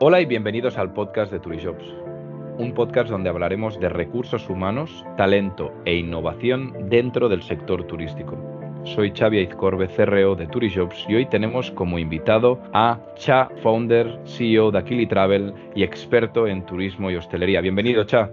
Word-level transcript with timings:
Hola 0.00 0.20
y 0.20 0.26
bienvenidos 0.26 0.78
al 0.78 0.92
podcast 0.92 1.32
de 1.32 1.40
Turishops, 1.40 1.84
un 2.56 2.72
podcast 2.72 3.10
donde 3.10 3.30
hablaremos 3.30 3.80
de 3.80 3.88
recursos 3.88 4.48
humanos, 4.48 5.04
talento 5.16 5.72
e 5.84 5.96
innovación 5.96 6.88
dentro 6.88 7.28
del 7.28 7.42
sector 7.42 7.84
turístico. 7.84 8.38
Soy 8.84 9.10
Xavi 9.10 9.38
Aizcorbe, 9.38 9.88
CRO 9.88 10.36
de 10.36 10.46
Turishops 10.46 11.04
y 11.08 11.16
hoy 11.16 11.26
tenemos 11.26 11.72
como 11.72 11.98
invitado 11.98 12.60
a 12.72 13.00
Cha, 13.16 13.48
founder, 13.60 14.20
CEO 14.24 14.70
de 14.70 14.78
Aquili 14.78 15.08
Travel 15.08 15.52
y 15.74 15.82
experto 15.82 16.46
en 16.46 16.64
turismo 16.64 17.10
y 17.10 17.16
hostelería. 17.16 17.60
Bienvenido, 17.60 18.04
Cha. 18.04 18.30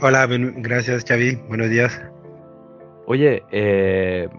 Hola, 0.00 0.26
gracias 0.26 1.04
Xavi, 1.06 1.34
buenos 1.48 1.68
días. 1.68 2.02
Oye, 3.04 3.42
eh, 3.52 4.30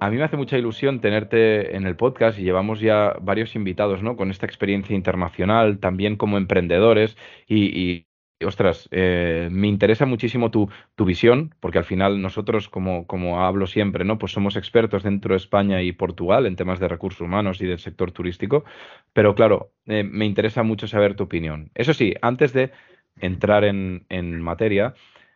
a 0.00 0.08
mí 0.10 0.16
me 0.16 0.24
hace 0.24 0.38
mucha 0.38 0.56
ilusión 0.56 1.00
tenerte 1.00 1.76
en 1.76 1.86
el 1.86 1.94
podcast 1.94 2.38
y 2.38 2.42
llevamos 2.42 2.80
ya 2.80 3.14
varios 3.20 3.54
invitados, 3.54 4.02
¿no? 4.02 4.16
Con 4.16 4.30
esta 4.30 4.46
experiencia 4.46 4.96
internacional, 4.96 5.78
también 5.78 6.16
como 6.16 6.38
emprendedores 6.38 7.18
y, 7.46 8.06
ostras, 8.42 8.88
eh, 8.92 9.48
me 9.52 9.68
interesa 9.68 10.06
muchísimo 10.06 10.50
tu, 10.50 10.70
visión, 11.04 11.54
porque 11.60 11.76
al 11.76 11.84
final 11.84 12.22
nosotros, 12.22 12.70
como, 12.70 13.06
como 13.06 13.44
hablo 13.44 13.66
siempre, 13.66 14.06
¿no? 14.06 14.18
Pues 14.18 14.32
somos 14.32 14.56
expertos 14.56 15.02
dentro 15.02 15.34
de 15.34 15.36
España 15.36 15.82
y 15.82 15.92
Portugal 15.92 16.46
en 16.46 16.56
temas 16.56 16.80
de 16.80 16.88
recursos 16.88 17.20
humanos 17.20 17.60
y 17.60 17.66
del 17.66 17.78
sector 17.78 18.10
turístico, 18.10 18.64
pero 19.12 19.34
claro, 19.34 19.72
eh, 19.86 20.02
me 20.02 20.24
interesa 20.24 20.62
mucho 20.62 20.88
saber 20.88 21.14
tu 21.14 21.24
opinión. 21.24 21.70
Eso 21.74 21.92
sí, 21.92 22.14
antes 22.22 22.54
de 22.54 22.72
entrar 23.20 23.64
en, 23.64 24.06
en 24.08 24.40
materia, 24.40 24.94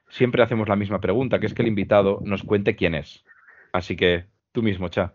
siempre 0.08 0.42
hacemos 0.42 0.68
la 0.68 0.76
misma 0.76 1.00
pregunta, 1.02 1.38
que 1.38 1.46
es 1.46 1.52
que 1.52 1.62
el 1.62 1.68
invitado 1.68 2.20
nos 2.24 2.42
cuente 2.44 2.76
quién 2.76 2.94
es. 2.94 3.24
Así 3.72 3.96
que 3.96 4.32
Tú 4.54 4.62
mismo, 4.62 4.88
Cha. 4.88 5.12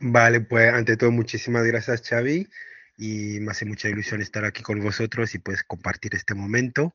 Vale, 0.00 0.40
pues 0.40 0.72
ante 0.72 0.96
todo 0.96 1.10
muchísimas 1.10 1.66
gracias 1.66 2.00
Xavi 2.08 2.48
y 2.96 3.40
me 3.40 3.50
hace 3.50 3.66
mucha 3.66 3.90
ilusión 3.90 4.22
estar 4.22 4.46
aquí 4.46 4.62
con 4.62 4.80
vosotros 4.82 5.34
y 5.34 5.38
pues 5.38 5.62
compartir 5.62 6.14
este 6.14 6.34
momento. 6.34 6.94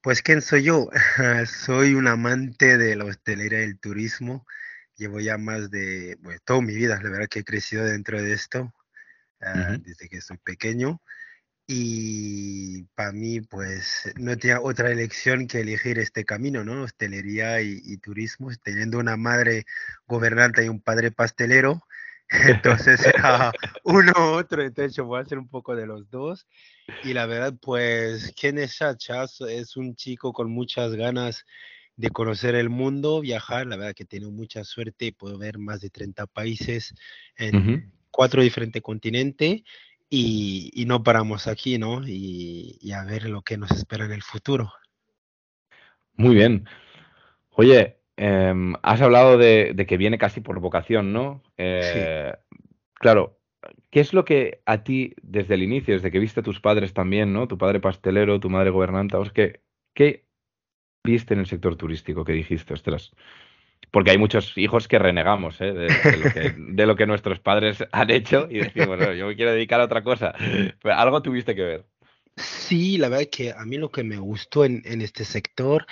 Pues 0.00 0.22
¿quién 0.22 0.40
soy 0.40 0.62
yo? 0.62 0.88
soy 1.46 1.94
un 1.94 2.06
amante 2.06 2.78
de 2.78 2.94
la 2.94 3.06
hostelería 3.06 3.62
y 3.62 3.64
el 3.64 3.80
turismo. 3.80 4.46
Llevo 4.94 5.18
ya 5.18 5.36
más 5.36 5.68
de, 5.72 6.16
bueno, 6.20 6.38
toda 6.44 6.60
mi 6.60 6.76
vida, 6.76 7.00
la 7.02 7.10
verdad 7.10 7.26
que 7.28 7.40
he 7.40 7.44
crecido 7.44 7.84
dentro 7.84 8.22
de 8.22 8.32
esto 8.32 8.72
ah, 9.40 9.76
desde 9.80 10.08
que 10.08 10.20
soy 10.20 10.38
pequeño. 10.44 11.02
Y 11.66 12.82
para 12.94 13.12
mí, 13.12 13.40
pues, 13.40 14.12
no 14.16 14.36
tenía 14.36 14.60
otra 14.60 14.90
elección 14.90 15.46
que 15.46 15.60
elegir 15.60 15.98
este 15.98 16.24
camino, 16.24 16.62
¿no? 16.62 16.82
Hostelería 16.82 17.62
y, 17.62 17.96
turismo, 17.98 18.50
teniendo 18.62 18.98
una 18.98 19.16
madre 19.16 19.64
gobernante 20.06 20.64
y 20.64 20.68
un 20.68 20.80
padre 20.80 21.10
pastelero. 21.10 21.82
Entonces 22.30 23.06
era 23.06 23.52
uno 23.84 24.12
u 24.16 24.38
otro, 24.38 24.62
entonces 24.62 24.96
yo 24.96 25.04
voy 25.04 25.18
a 25.18 25.22
hacer 25.22 25.38
un 25.38 25.48
poco 25.48 25.76
de 25.76 25.86
los 25.86 26.10
dos. 26.10 26.46
Y 27.02 27.12
la 27.12 27.26
verdad, 27.26 27.54
pues, 27.60 28.34
¿quién 28.38 28.58
es 28.58 28.76
Chacha? 28.76 29.24
Es 29.48 29.76
un 29.76 29.94
chico 29.94 30.32
con 30.32 30.50
muchas 30.50 30.94
ganas 30.94 31.44
de 31.96 32.10
conocer 32.10 32.54
el 32.54 32.70
mundo, 32.70 33.20
viajar. 33.20 33.66
La 33.66 33.76
verdad 33.76 33.94
que 33.94 34.04
tengo 34.04 34.30
mucha 34.30 34.64
suerte 34.64 35.06
y 35.06 35.12
puedo 35.12 35.38
ver 35.38 35.58
más 35.58 35.80
de 35.80 35.90
30 35.90 36.26
países 36.26 36.94
en 37.36 37.92
cuatro 38.10 38.42
diferentes 38.42 38.82
continentes 38.82 39.62
y, 40.10 40.84
no 40.86 41.02
paramos 41.02 41.46
aquí, 41.46 41.78
¿no? 41.78 42.02
Y, 42.06 42.92
a 42.92 43.04
ver 43.04 43.28
lo 43.28 43.42
que 43.42 43.56
nos 43.56 43.70
espera 43.70 44.04
en 44.04 44.12
el 44.12 44.22
futuro. 44.22 44.72
Muy 46.16 46.34
bien. 46.34 46.68
Oye, 47.50 47.98
em, 48.16 48.74
has 48.82 49.00
hablado 49.00 49.38
de, 49.38 49.74
que 49.88 49.96
viene 49.96 50.18
casi 50.18 50.40
por 50.40 50.60
vocación, 50.60 51.12
¿no? 51.12 51.42
Eh, 51.56 52.32
claro, 52.94 53.40
¿qué 53.90 54.00
es 54.00 54.12
lo 54.12 54.24
que 54.24 54.62
a 54.66 54.84
ti 54.84 55.14
desde 55.22 55.54
el 55.54 55.62
inicio, 55.62 55.94
desde 55.94 56.10
que 56.10 56.18
viste 56.18 56.40
a 56.40 56.44
tus 56.44 56.60
padres 56.60 56.94
también, 56.94 57.32
¿no? 57.32 57.48
Tu 57.48 57.58
padre 57.58 57.80
pastelero, 57.80 58.40
tu 58.40 58.50
madre 58.50 58.70
gobernanta, 58.70 59.18
¿qué, 59.32 59.62
¿qué 59.94 60.26
viste 61.02 61.34
en 61.34 61.40
el 61.40 61.46
sector 61.46 61.76
turístico 61.76 62.24
que 62.24 62.32
dijiste, 62.32 62.74
ostras? 62.74 63.12
Porque 63.90 64.10
hay 64.10 64.18
muchos 64.18 64.56
hijos 64.56 64.88
que 64.88 64.98
renegamos 64.98 65.60
¿eh? 65.60 65.72
de, 65.72 66.86
lo 66.86 66.96
que, 66.96 67.06
nuestros 67.06 67.40
padres 67.40 67.84
han 67.92 68.10
hecho 68.10 68.48
y 68.50 68.58
decimos, 68.58 68.98
yo 69.16 69.26
me 69.26 69.36
quiero 69.36 69.52
dedicar 69.52 69.80
a 69.80 69.84
otra 69.84 70.02
cosa. 70.02 70.34
Pero 70.82 70.94
algo 70.94 71.22
tuviste 71.22 71.54
que 71.54 71.62
ver. 71.62 71.86
Sí, 72.36 72.98
la 72.98 73.08
verdad 73.08 73.22
es 73.22 73.28
que 73.28 73.52
a 73.52 73.64
mí 73.64 73.78
lo 73.78 73.90
que 73.90 74.02
me 74.02 74.18
gustó 74.18 74.64
en, 74.64 74.82
este 75.00 75.24
sector 75.24 75.86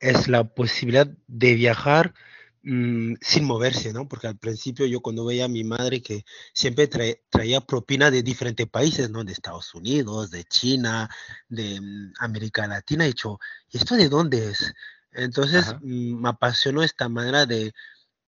es 0.00 0.28
la 0.28 0.44
posibilidad 0.44 1.08
de 1.26 1.54
viajar 1.54 2.14
mm, 2.62 3.14
sin 3.20 3.44
moverse, 3.44 3.92
¿no? 3.92 4.08
Porque 4.08 4.28
al 4.28 4.38
principio 4.38 4.86
yo 4.86 5.00
cuando 5.00 5.24
veía 5.24 5.46
a 5.46 5.48
mi 5.48 5.64
madre 5.64 6.00
que 6.02 6.24
siempre 6.52 6.88
traía 7.30 7.60
propina 7.60 8.10
de 8.12 8.22
diferentes 8.22 8.68
países, 8.68 9.10
¿no? 9.10 9.24
De 9.24 9.32
Estados 9.32 9.74
Unidos, 9.74 10.30
de 10.30 10.44
China, 10.44 11.10
de 11.48 11.80
mm, 11.80 12.12
América 12.20 12.66
Latina, 12.68 13.04
he 13.04 13.08
dicho, 13.08 13.40
¿y 13.70 13.78
esto 13.78 13.96
de 13.96 14.08
dónde 14.08 14.50
es? 14.50 14.72
Entonces 15.12 15.74
mm, 15.80 16.20
me 16.20 16.28
apasionó 16.28 16.82
esta 16.82 17.08
manera 17.08 17.46
de, 17.46 17.72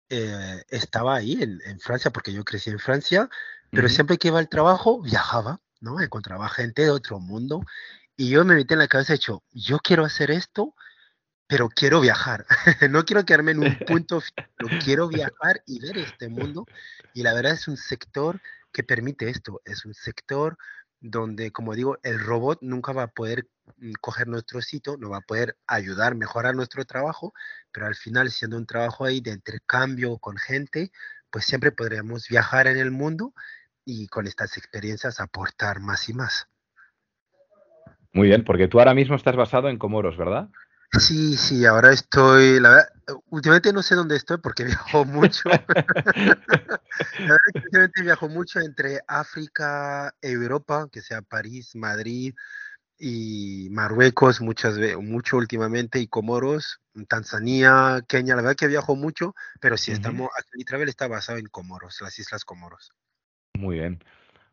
eh, 0.08 0.64
estaba 0.68 1.16
ahí 1.16 1.42
en, 1.42 1.80
Francia, 1.80 2.10
porque 2.10 2.32
yo 2.32 2.44
crecí 2.44 2.70
en 2.70 2.78
Francia, 2.78 3.28
pero 3.70 3.88
siempre 3.88 4.16
que 4.16 4.28
iba 4.28 4.38
al 4.38 4.48
trabajo 4.48 5.02
viajaba, 5.02 5.60
¿no? 5.80 6.00
Encontraba 6.00 6.48
gente 6.48 6.82
de 6.82 6.90
otro 6.90 7.18
mundo 7.18 7.62
y 8.16 8.30
yo 8.30 8.44
me 8.44 8.54
metí 8.54 8.74
en 8.74 8.80
la 8.80 8.88
cabeza, 8.88 9.12
he 9.12 9.16
dicho, 9.16 9.42
yo 9.50 9.78
quiero 9.78 10.04
hacer 10.04 10.30
esto, 10.30 10.74
pero 11.46 11.68
quiero 11.68 12.00
viajar. 12.00 12.46
no 12.90 13.04
quiero 13.04 13.24
quedarme 13.24 13.52
en 13.52 13.60
un 13.60 13.78
punto, 13.86 14.22
pero 14.56 14.78
quiero 14.82 15.08
viajar 15.08 15.62
y 15.66 15.80
ver 15.80 15.98
este 15.98 16.28
mundo. 16.28 16.66
Y 17.12 17.22
la 17.22 17.34
verdad 17.34 17.52
es 17.52 17.68
un 17.68 17.76
sector 17.76 18.40
que 18.72 18.82
permite 18.82 19.28
esto, 19.28 19.60
es 19.64 19.84
un 19.84 19.94
sector 19.94 20.56
donde, 21.00 21.50
como 21.50 21.74
digo, 21.74 21.98
el 22.02 22.18
robot 22.18 22.60
nunca 22.62 22.92
va 22.92 23.04
a 23.04 23.08
poder 23.08 23.48
coger 24.00 24.28
nuestro 24.28 24.62
sitio, 24.62 24.96
no 24.96 25.10
va 25.10 25.18
a 25.18 25.22
poder 25.22 25.56
ayudar, 25.66 26.14
mejorar 26.14 26.54
nuestro 26.54 26.84
trabajo, 26.84 27.34
pero 27.72 27.86
al 27.86 27.94
final, 27.94 28.30
siendo 28.30 28.56
un 28.56 28.66
trabajo 28.66 29.04
ahí 29.04 29.20
de 29.20 29.32
intercambio 29.32 30.18
con 30.18 30.36
gente, 30.36 30.92
pues 31.30 31.44
siempre 31.44 31.72
podríamos 31.72 32.28
viajar 32.28 32.66
en 32.66 32.78
el 32.78 32.90
mundo 32.90 33.34
y 33.84 34.08
con 34.08 34.26
estas 34.26 34.56
experiencias 34.56 35.20
aportar 35.20 35.80
más 35.80 36.08
y 36.08 36.14
más. 36.14 36.48
Muy 38.12 38.28
bien, 38.28 38.44
porque 38.44 38.68
tú 38.68 38.78
ahora 38.78 38.94
mismo 38.94 39.16
estás 39.16 39.36
basado 39.36 39.68
en 39.68 39.78
Comoros, 39.78 40.16
¿verdad? 40.16 40.48
Sí, 40.98 41.36
sí, 41.36 41.66
ahora 41.66 41.92
estoy, 41.92 42.60
la 42.60 42.70
verdad, 42.70 42.88
últimamente 43.28 43.72
no 43.72 43.82
sé 43.82 43.94
dónde 43.94 44.16
estoy 44.16 44.38
porque 44.38 44.64
viajo 44.64 45.04
mucho. 45.04 45.48
la 45.50 45.58
verdad 47.18 47.38
que 47.52 47.58
últimamente 47.58 48.02
viajo 48.02 48.28
mucho 48.28 48.60
entre 48.60 49.00
África, 49.06 50.14
Europa, 50.22 50.88
que 50.90 51.02
sea 51.02 51.22
París, 51.22 51.74
Madrid 51.74 52.34
y 52.98 53.68
Marruecos, 53.70 54.40
muchas 54.40 54.78
veces, 54.78 54.98
mucho 54.98 55.36
últimamente, 55.36 55.98
y 55.98 56.06
Comoros, 56.06 56.80
Tanzania, 57.08 58.02
Kenia, 58.08 58.36
la 58.36 58.42
verdad 58.42 58.56
que 58.56 58.68
viajo 58.68 58.96
mucho, 58.96 59.34
pero 59.60 59.76
sí 59.76 59.92
estamos, 59.92 60.30
aquí 60.38 60.64
Travel 60.64 60.88
está 60.88 61.08
basado 61.08 61.38
en 61.38 61.46
Comoros, 61.46 62.00
las 62.00 62.18
Islas 62.18 62.44
Comoros. 62.44 62.92
Muy 63.54 63.78
bien. 63.78 64.02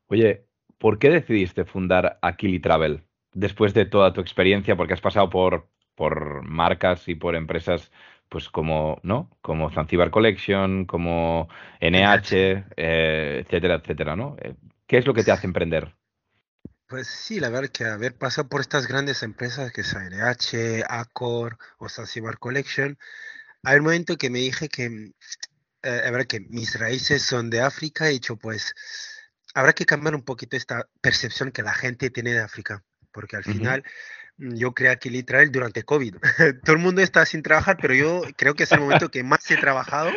Oye, 0.08 0.46
¿por 0.78 1.00
qué 1.00 1.10
decidiste 1.10 1.66
fundar 1.66 2.20
Aquili 2.22 2.60
Travel? 2.60 3.04
Después 3.34 3.74
de 3.74 3.86
toda 3.86 4.14
tu 4.14 4.22
experiencia, 4.22 4.76
porque 4.76 4.94
has 4.94 5.02
pasado 5.02 5.30
por 5.30 5.68
por 5.96 6.44
marcas 6.44 7.08
y 7.08 7.16
por 7.16 7.36
empresas 7.36 7.92
pues 8.30 8.50
como, 8.50 9.00
¿no? 9.04 9.30
Como 9.42 9.70
Zanzibar 9.70 10.10
Collection, 10.10 10.86
como 10.86 11.50
NH, 11.80 12.66
eh, 12.78 13.44
etcétera, 13.46 13.76
etcétera, 13.76 14.16
¿no? 14.16 14.36
Eh, 14.42 14.56
¿Qué 14.88 14.98
es 14.98 15.06
lo 15.06 15.14
que 15.14 15.24
te 15.24 15.32
hace 15.32 15.46
emprender? 15.46 15.94
Pues 16.88 17.08
sí, 17.08 17.40
la 17.40 17.50
verdad 17.50 17.70
que 17.70 17.86
haber 17.86 18.16
pasado 18.16 18.48
por 18.50 18.62
estas 18.62 18.88
grandes 18.88 19.24
empresas 19.24 19.72
que 19.72 19.84
son 19.84 20.04
NH, 20.04 20.84
Accor 20.88 21.58
o 21.78 21.90
Zanzibar 21.90 22.38
Collection, 22.38 22.98
hay 23.64 23.78
un 23.78 23.86
momento 23.86 24.18
que 24.18 24.30
me 24.30 24.40
dije 24.40 24.70
que, 24.70 25.12
eh, 25.84 26.02
a 26.06 26.12
ver, 26.12 26.28
que 26.28 26.42
mis 26.42 26.80
raíces 26.80 27.24
son 27.24 27.50
de 27.50 27.62
África, 27.62 28.08
he 28.08 28.12
dicho, 28.12 28.36
pues, 28.38 28.76
habrá 29.54 29.74
que 29.74 29.86
cambiar 29.86 30.16
un 30.16 30.24
poquito 30.24 30.58
esta 30.58 30.88
percepción 31.02 31.52
que 31.52 31.64
la 31.64 31.74
gente 31.74 32.10
tiene 32.10 32.34
de 32.34 32.42
África, 32.42 32.84
porque 33.12 33.38
al 33.38 33.44
final 33.44 33.84
Mm, 34.38 34.56
yo 34.56 34.74
creé 34.74 34.92
aquí 34.92 35.10
literal 35.10 35.52
durante 35.52 35.84
COVID. 35.84 36.16
Todo 36.64 36.76
el 36.76 36.82
mundo 36.82 37.02
está 37.02 37.26
sin 37.26 37.44
trabajar, 37.44 37.78
pero 37.82 37.94
yo 37.94 38.22
creo 38.36 38.56
que 38.56 38.64
es 38.64 38.72
el 38.72 38.80
momento 38.80 39.10
que 39.10 39.24
más 39.24 39.50
he 39.52 39.58
trabajado. 39.58 40.12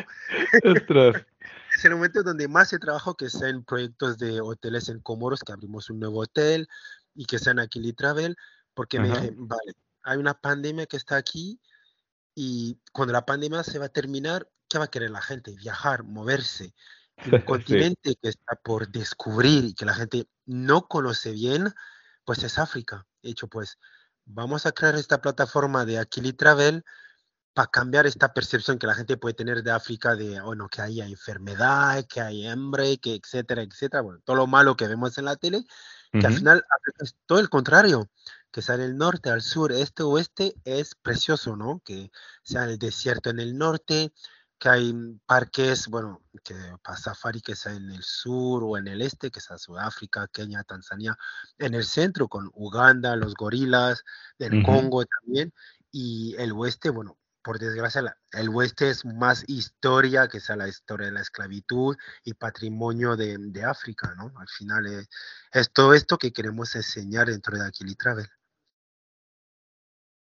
Es 1.77 1.85
el 1.85 1.95
momento 1.95 2.23
donde 2.23 2.49
más 2.49 2.73
he 2.73 2.79
trabajado, 2.79 3.17
que 3.17 3.29
sea 3.29 3.49
en 3.49 3.63
proyectos 3.63 4.17
de 4.19 4.41
hoteles 4.41 4.89
en 4.89 5.01
Comoros, 5.01 5.43
que 5.43 5.53
abrimos 5.53 5.91
un 5.91 6.01
nuevo 6.01 6.21
hotel 6.21 6.69
y 7.15 7.27
que 7.27 7.39
sean 7.39 7.59
aquí 7.59 7.93
Travel, 7.93 8.37
porque 8.75 8.99
me 8.99 9.09
dije, 9.09 9.35
vale, 9.37 9.75
hay 10.03 10.17
una 10.17 10.35
pandemia 10.41 10.87
que 10.87 10.97
está 10.97 11.17
aquí 11.17 11.61
y 12.35 12.81
cuando 12.93 13.13
la 13.13 13.27
pandemia 13.27 13.63
se 13.63 13.79
va 13.79 13.87
a 13.87 13.91
terminar, 13.91 14.49
¿qué 14.69 14.79
va 14.79 14.85
a 14.85 14.91
querer 14.91 15.11
la 15.11 15.21
gente? 15.21 15.55
Viajar, 15.55 16.05
moverse. 16.05 16.75
un 17.31 17.41
continente 17.45 18.17
que 18.23 18.29
está 18.29 18.57
por 18.57 18.89
descubrir 18.89 19.65
y 19.65 19.75
que 19.75 19.85
la 19.85 19.95
gente 19.95 20.29
no 20.47 20.89
conoce 20.89 21.33
bien, 21.33 21.75
pues 22.25 22.43
es 22.43 22.59
África. 22.59 23.07
De 23.23 23.31
hecho, 23.31 23.49
pues 23.49 23.79
vamos 24.25 24.65
a 24.65 24.73
crear 24.73 24.95
esta 24.95 25.21
plataforma 25.21 25.85
de 25.85 25.99
Aquili 25.99 26.33
Travel 26.33 26.85
para 27.57 27.71
cambiar 27.71 28.07
esta 28.07 28.35
percepción 28.35 28.79
que 28.79 28.87
la 28.87 28.95
gente 28.95 29.17
puede 29.17 29.33
tener 29.33 29.63
de 29.63 29.71
África 29.71 30.15
de, 30.15 30.39
bueno, 30.43 30.69
que 30.69 30.83
haya 30.83 31.07
enfermedad, 31.07 32.05
que 32.07 32.21
hay 32.21 32.47
hambre, 32.47 32.99
que 32.99 33.15
etcétera, 33.15 33.63
etcétera, 33.63 34.03
bueno, 34.03 34.21
todo 34.27 34.37
lo 34.37 34.47
malo 34.47 34.77
que 34.77 34.87
vemos 34.87 35.17
en 35.17 35.25
la 35.25 35.37
tele, 35.37 35.65
que 36.13 36.27
al 36.27 36.35
final 36.35 36.63
es 36.99 37.17
todo 37.25 37.39
el 37.39 37.49
contrario, 37.49 38.11
que 38.51 38.61
sea 38.61 38.75
en 38.75 38.83
el 38.83 38.99
norte, 38.99 39.31
al 39.31 39.41
sur, 39.41 39.73
este, 39.73 40.03
oeste, 40.03 40.55
es 40.65 40.95
precioso, 40.97 41.57
¿no? 41.57 41.81
Que 41.83 42.11
sea 42.43 42.65
el 42.65 42.79
desierto 42.79 43.31
en 43.31 43.41
el 43.41 43.57
norte, 43.57 44.13
que 44.59 44.69
hay 44.69 44.95
parques, 45.25 45.89
bueno, 45.89 46.21
que 46.45 46.55
para 46.83 46.99
safari 46.99 47.41
que 47.41 47.57
sea 47.57 47.73
en 47.73 47.91
el 47.91 48.03
sur 48.03 48.65
o 48.65 48.77
en 48.77 48.87
el 48.87 49.01
este, 49.01 49.31
que 49.31 49.41
sea 49.41 49.57
Sudáfrica, 49.57 50.29
Kenia, 50.29 50.63
Tanzania, 50.63 51.17
en 51.57 51.73
el 51.73 51.87
centro 51.87 52.29
con 52.29 52.51
Uganda, 52.53 53.17
los 53.17 53.33
gorilas, 53.33 54.05
del 54.39 54.63
Congo 54.63 55.07
también, 55.07 55.55
y 55.91 56.35
el 56.37 56.53
oeste, 56.53 56.91
bueno, 56.91 57.17
por 57.47 57.61
desgracia, 57.61 58.03
el 58.33 58.49
oeste 58.49 58.91
es 58.91 59.05
más 59.05 59.49
historia 59.49 60.27
que 60.27 60.41
sea 60.41 60.57
la 60.57 60.67
historia 60.67 61.07
de 61.07 61.13
la 61.13 61.21
esclavitud 61.21 61.97
y 62.25 62.35
patrimonio 62.35 63.15
de, 63.15 63.63
África, 63.65 64.17
¿no? 64.17 64.33
Al 64.37 64.49
final 64.49 65.07
es, 65.53 65.73
todo 65.73 65.95
esto 65.95 66.19
que 66.19 66.33
queremos 66.33 66.75
enseñar 66.75 67.29
dentro 67.29 67.57
de 67.57 67.65
Aquili 67.65 67.95
Travel. 67.95 68.27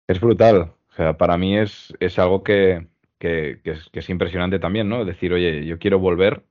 Es 0.09 0.19
brutal, 0.19 0.75
o 0.91 0.93
sea, 0.97 1.17
para 1.17 1.39
mí 1.39 1.57
es, 1.57 1.95
es 2.01 2.19
algo 2.19 2.43
que, 2.43 2.89
que, 3.21 3.61
es, 3.63 4.11
impresionante 4.11 4.59
también, 4.59 4.89
¿no? 4.89 5.05
Decir, 5.05 5.33
oye, 5.33 5.65
yo 5.65 5.79
quiero 5.79 6.01
volver 6.01 6.45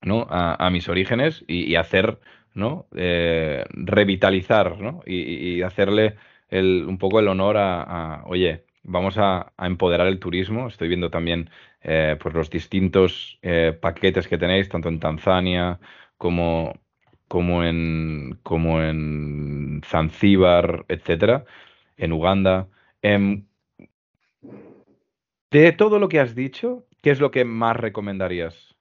¿no? 0.00 0.26
a, 0.30 0.70
mis 0.70 0.88
orígenes 0.88 1.44
y, 1.46 1.74
hacer, 1.74 2.18
¿no? 2.54 2.88
Eh, 2.96 3.62
revitalizar, 3.68 4.78
¿no? 4.78 5.02
Y, 5.04 5.60
hacerle 5.60 6.16
el, 6.48 6.86
un 6.88 6.96
poco 6.96 7.20
el 7.20 7.28
honor 7.28 7.58
a, 7.58 8.22
oye, 8.24 8.64
vamos 8.82 9.16
a, 9.18 9.52
empoderar 9.58 10.06
el 10.06 10.18
turismo. 10.18 10.68
Estoy 10.68 10.88
viendo 10.88 11.10
también 11.10 11.50
eh, 11.82 12.16
pues 12.20 12.34
los 12.34 12.50
distintos 12.50 13.38
eh, 13.42 13.76
paquetes 13.80 14.28
que 14.28 14.38
tenéis, 14.38 14.68
tanto 14.68 14.88
en 14.88 15.00
Tanzania 15.00 15.80
como, 16.18 16.74
como, 17.28 17.64
en, 17.64 18.38
como 18.42 18.82
en 18.82 19.80
Zanzíbar, 19.84 20.84
etcétera, 20.88 21.44
en 21.96 22.12
Uganda. 22.12 22.68
Em, 23.02 23.44
de 25.50 25.72
todo 25.72 25.98
lo 25.98 26.08
que 26.08 26.20
has 26.20 26.34
dicho, 26.34 26.86
¿qué 27.02 27.10
es 27.10 27.20
lo 27.20 27.30
que 27.30 27.44
más 27.44 27.76
recomendarías? 27.76 28.74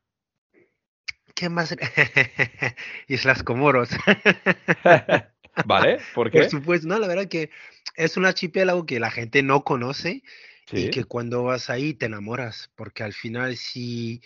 ¿Qué 1.36 1.50
más? 1.50 1.75
Islas 3.07 3.44
Comoros. 3.44 3.89
¿Vale? 5.65 6.00
¿Por 6.13 6.31
qué? 6.31 6.39
Por 6.39 6.50
supuesto, 6.50 6.88
no, 6.88 7.00
la 7.00 7.07
verdad 7.07 7.27
que 7.27 7.50
es 7.95 8.17
un 8.17 8.25
archipiélago 8.25 8.85
que 8.85 8.99
la 8.99 9.11
gente 9.11 9.43
no 9.43 9.63
conoce 9.63 10.23
y 10.71 10.89
que 10.89 11.03
cuando 11.03 11.43
vas 11.43 11.69
ahí 11.69 11.93
te 11.93 12.05
enamoras, 12.05 12.71
porque 12.75 13.03
al 13.03 13.13
final 13.13 13.57
si, 13.57 14.21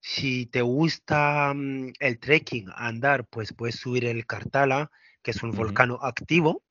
si 0.00 0.46
te 0.46 0.60
gusta 0.62 1.52
mm, 1.54 1.92
el 2.00 2.18
trekking, 2.18 2.68
andar, 2.74 3.26
pues 3.26 3.52
puedes 3.52 3.76
subir 3.76 4.04
el 4.04 4.26
Cartala, 4.26 4.90
que 5.22 5.30
es 5.30 5.42
un 5.42 5.52
volcán 5.52 5.96
activo, 6.00 6.66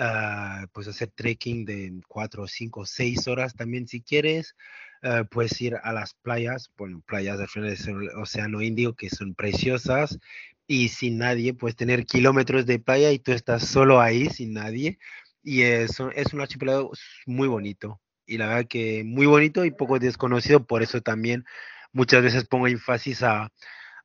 Ah, 0.00 0.68
pues 0.72 0.86
hacer 0.86 1.10
trekking 1.12 1.64
de 1.64 2.00
cuatro, 2.06 2.46
cinco, 2.46 2.86
seis 2.86 3.26
horas 3.26 3.56
también 3.56 3.88
si 3.88 4.00
quieres. 4.00 4.54
Ah, 5.02 5.24
puedes 5.28 5.60
ir 5.60 5.74
a 5.82 5.92
las 5.92 6.14
playas, 6.14 6.70
bueno, 6.76 7.02
playas 7.04 7.40
al 7.40 7.48
final 7.48 7.74
del 7.76 8.10
Océano 8.10 8.62
Índico 8.62 8.94
que 8.94 9.10
son 9.10 9.34
preciosas 9.34 10.20
y 10.68 10.90
sin 10.90 11.18
nadie, 11.18 11.52
puedes 11.52 11.74
tener 11.74 12.06
kilómetros 12.06 12.64
de 12.64 12.78
playa 12.78 13.10
y 13.10 13.18
tú 13.18 13.32
estás 13.32 13.66
solo 13.66 14.00
ahí 14.00 14.26
sin 14.26 14.52
nadie. 14.52 15.00
Y 15.42 15.62
eso 15.62 16.10
es 16.10 16.32
un 16.32 16.40
archipiélago 16.40 16.92
muy 17.26 17.48
bonito. 17.48 18.00
Y 18.26 18.38
la 18.38 18.48
verdad 18.48 18.66
que 18.68 19.04
muy 19.04 19.26
bonito 19.26 19.64
y 19.64 19.70
poco 19.70 19.98
desconocido, 19.98 20.66
por 20.66 20.82
eso 20.82 21.00
también 21.00 21.44
muchas 21.92 22.22
veces 22.22 22.46
pongo 22.46 22.66
énfasis 22.66 23.22
a, 23.22 23.50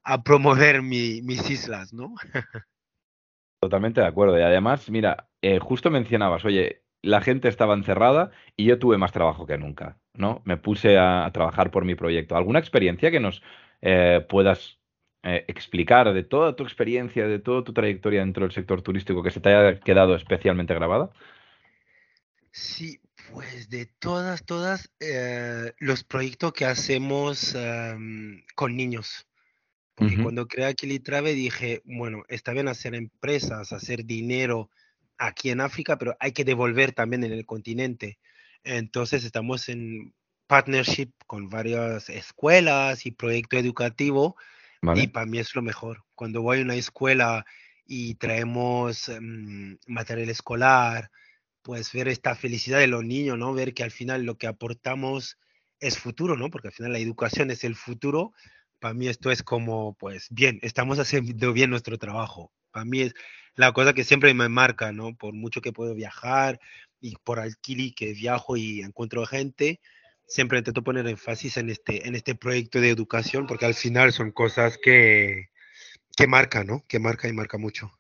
a 0.04 0.24
promover 0.24 0.82
mis 0.82 1.50
islas, 1.50 1.94
¿no? 1.94 2.16
Totalmente 3.62 4.02
de 4.02 4.08
acuerdo. 4.08 4.38
Y 4.38 4.42
además, 4.42 4.90
mira, 4.90 5.30
eh, 5.42 5.60
justo 5.60 5.90
mencionabas, 5.90 6.44
oye, 6.44 6.84
la 7.02 7.22
gente 7.22 7.48
estaba 7.48 7.74
encerrada 7.74 8.32
y 8.58 8.66
yo 8.66 8.80
tuve 8.80 8.98
más 8.98 9.12
trabajo 9.12 9.46
que 9.46 9.58
nunca, 9.58 9.98
¿no? 10.14 10.42
Me 10.46 10.58
puse 10.58 10.98
a, 10.98 11.30
trabajar 11.34 11.72
por 11.72 11.86
mi 11.86 11.96
proyecto. 11.96 12.36
¿Alguna 12.36 12.60
experiencia 12.60 13.12
que 13.12 13.20
nos 13.20 13.42
eh, 13.82 14.26
puedas 14.28 14.80
eh, 15.24 15.46
explicar 15.48 16.14
de 16.14 16.24
toda 16.24 16.56
tu 16.56 16.64
experiencia, 16.64 17.28
de 17.28 17.40
toda 17.40 17.64
tu 17.64 17.74
trayectoria 17.74 18.20
dentro 18.20 18.44
del 18.44 18.52
sector 18.52 18.82
turístico 18.82 19.24
que 19.24 19.32
se 19.32 19.40
te 19.40 19.50
haya 19.50 19.80
quedado 19.80 20.16
especialmente 20.16 20.74
grabada? 20.74 21.12
Sí, 22.52 23.00
pues 23.32 23.70
de 23.70 23.88
todas, 24.00 24.46
todas 24.46 24.94
los 25.80 26.04
proyectos 26.04 26.54
que 26.54 26.66
hacemos 26.66 27.56
em, 27.56 28.44
con 28.56 28.76
niños. 28.76 29.28
Porque 29.96 30.22
cuando 30.22 30.48
creé 30.48 30.66
Aquilitrave 30.66 31.34
dije, 31.34 31.82
bueno, 31.86 32.24
está 32.28 32.52
bien 32.52 32.68
hacer 32.68 32.96
empresas, 32.96 33.72
hacer 33.72 34.06
dinero 34.06 34.70
aquí 35.18 35.52
en 35.52 35.62
África, 35.62 35.98
pero 35.98 36.16
hay 36.20 36.32
que 36.32 36.44
devolver 36.44 36.94
también 36.94 37.24
en 37.24 37.32
el 37.32 37.46
continente. 37.46 38.18
Entonces 38.64 39.24
estamos 39.24 39.70
en 39.70 40.14
partnership 40.48 41.12
con 41.28 41.50
varias 41.50 42.10
escuelas 42.10 43.06
y 43.06 43.12
proyecto 43.12 43.58
educativo 43.58 44.36
y 44.96 45.08
para 45.08 45.26
mí 45.26 45.40
es 45.40 45.56
lo 45.56 45.62
mejor. 45.62 46.04
Cuando 46.16 46.42
voy 46.42 46.60
a 46.60 46.64
una 46.64 46.76
escuela 46.76 47.46
y 47.86 48.16
traemos 48.16 49.10
mm, 49.10 49.76
material 49.88 50.30
escolar, 50.30 51.12
pues 51.62 51.92
ver 51.94 52.08
esta 52.08 52.36
felicidad 52.36 52.80
de 52.80 52.88
los 52.88 53.04
niños, 53.04 53.38
¿no? 53.38 53.54
Ver 53.54 53.74
que 53.74 53.84
al 53.84 53.92
final 53.92 54.24
lo 54.24 54.38
que 54.38 54.48
aportamos 54.48 55.38
es 55.80 55.98
futuro, 55.98 56.38
¿no? 56.38 56.50
Porque 56.50 56.70
al 56.70 56.74
final 56.74 56.94
la 56.94 57.00
educación 57.00 57.52
es 57.52 57.64
el 57.64 57.76
futuro 57.76 58.34
para 58.84 58.94
mí 58.94 59.08
esto 59.08 59.32
es 59.32 59.44
como, 59.44 59.94
pues, 59.94 60.28
bien, 60.30 60.60
estamos 60.62 61.00
haciendo 61.00 61.54
bien 61.54 61.70
nuestro 61.70 61.98
trabajo. 61.98 62.52
Para 62.70 62.84
mí 62.84 63.00
es 63.00 63.14
la 63.56 63.72
cosa 63.72 63.94
que 63.94 64.04
siempre 64.04 64.34
me 64.34 64.50
marca, 64.50 64.92
¿no? 64.92 65.16
Por 65.16 65.34
mucho 65.34 65.62
que 65.62 65.72
puedo 65.72 65.96
viajar 65.96 66.60
y 67.00 67.16
por 67.24 67.40
alquili 67.40 67.94
que 67.94 68.12
viajo 68.12 68.58
y 68.58 68.82
encuentro 68.82 69.26
gente, 69.26 69.80
siempre 70.28 70.58
intento 70.58 70.84
poner 70.84 71.08
énfasis 71.08 71.58
en 71.58 71.70
este, 71.70 72.08
en 72.08 72.16
este 72.16 72.36
proyecto 72.36 72.80
de 72.80 72.90
educación, 72.90 73.48
porque 73.48 73.66
al 73.66 73.74
final 73.74 74.12
son 74.12 74.32
cosas 74.32 74.78
que, 74.78 75.50
que 76.16 76.28
marcan, 76.28 76.68
¿no? 76.68 76.84
Que 76.88 77.00
marca 77.00 77.28
y 77.28 77.34
marca 77.34 77.58
mucho. 77.58 77.92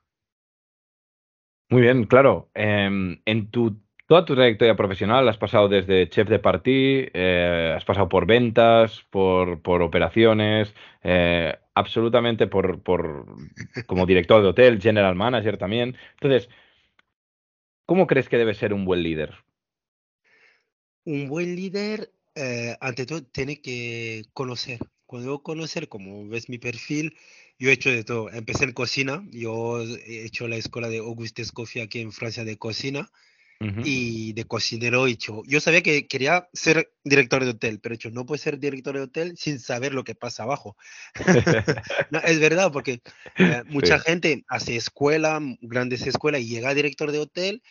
Muy 1.69 1.81
bien, 1.81 2.05
claro. 2.05 2.49
Em, 2.53 3.21
en 3.25 3.49
tu 3.49 3.81
toda 4.07 4.25
tu 4.25 4.35
trayectoria 4.35 4.75
profesional 4.75 5.27
has 5.27 5.37
pasado 5.37 5.67
desde 5.67 6.09
chef 6.09 6.29
de 6.29 6.39
partí, 6.39 7.09
eh, 7.13 7.73
has 7.75 7.85
pasado 7.85 8.09
por 8.09 8.25
ventas, 8.25 9.03
por, 9.09 9.61
por 9.61 9.81
operaciones, 9.81 10.73
eh, 11.03 11.57
absolutamente 11.73 12.47
por, 12.47 12.81
por, 12.83 13.25
como 13.87 14.05
director 14.05 14.41
de 14.41 14.49
hotel, 14.49 14.81
general 14.81 15.15
manager 15.15 15.57
también. 15.57 15.95
Entonces, 16.13 16.49
¿cómo 17.85 18.07
crees 18.07 18.29
que 18.29 18.37
debe 18.37 18.53
ser 18.53 18.73
un 18.73 18.85
buen 18.85 19.01
líder? 19.03 19.33
Un 21.05 21.27
buen 21.27 21.55
líder, 21.55 22.11
eh, 22.35 22.75
ante 22.79 23.05
todo, 23.05 23.23
tiene 23.23 23.61
que 23.61 24.25
conocer. 24.33 24.79
Cuando 25.05 25.29
digo 25.29 25.43
conocer, 25.43 25.89
como 25.89 26.27
ves 26.27 26.49
mi 26.49 26.57
perfil, 26.57 27.15
yo 27.59 27.69
he 27.69 27.73
hecho 27.73 27.89
de 27.89 28.03
todo. 28.03 28.31
Empecé 28.31 28.63
en 28.65 28.73
cocina, 28.73 29.23
yo 29.31 29.81
he 29.81 30.25
hecho 30.25 30.47
la 30.47 30.55
escuela 30.55 30.89
de 30.89 30.99
Auguste 30.99 31.41
Escoffier 31.41 31.85
aquí 31.85 31.99
en 31.99 32.11
Francia 32.11 32.43
de 32.43 32.57
cocina 32.57 33.09
y 33.83 34.33
de 34.33 34.45
cocinero 34.45 35.07
hecho. 35.07 35.41
Yo 35.45 35.59
sabía 35.61 35.81
que 35.81 36.07
quería 36.07 36.49
ser 36.53 36.91
director 37.03 37.43
de 37.43 37.51
hotel, 37.51 37.79
pero 37.79 37.95
hecho, 37.95 38.09
no 38.11 38.25
puede 38.25 38.39
ser 38.39 38.59
director 38.59 38.95
de 38.95 39.03
hotel 39.03 39.37
sin 39.37 39.59
saber 39.59 39.93
lo 39.93 40.03
que 40.03 40.15
pasa 40.15 40.43
abajo. 40.43 40.75
es 42.25 42.39
verdad, 42.39 42.71
porque 42.71 43.01
eh, 43.37 43.63
mucha 43.67 43.99
gente 43.99 44.43
hace 44.47 44.75
escuela, 44.75 45.39
grandes 45.61 46.05
escuelas, 46.05 46.41
y 46.41 46.47
llega 46.47 46.69
a 46.69 46.73
director 46.73 47.11
de 47.11 47.19
hotel, 47.19 47.63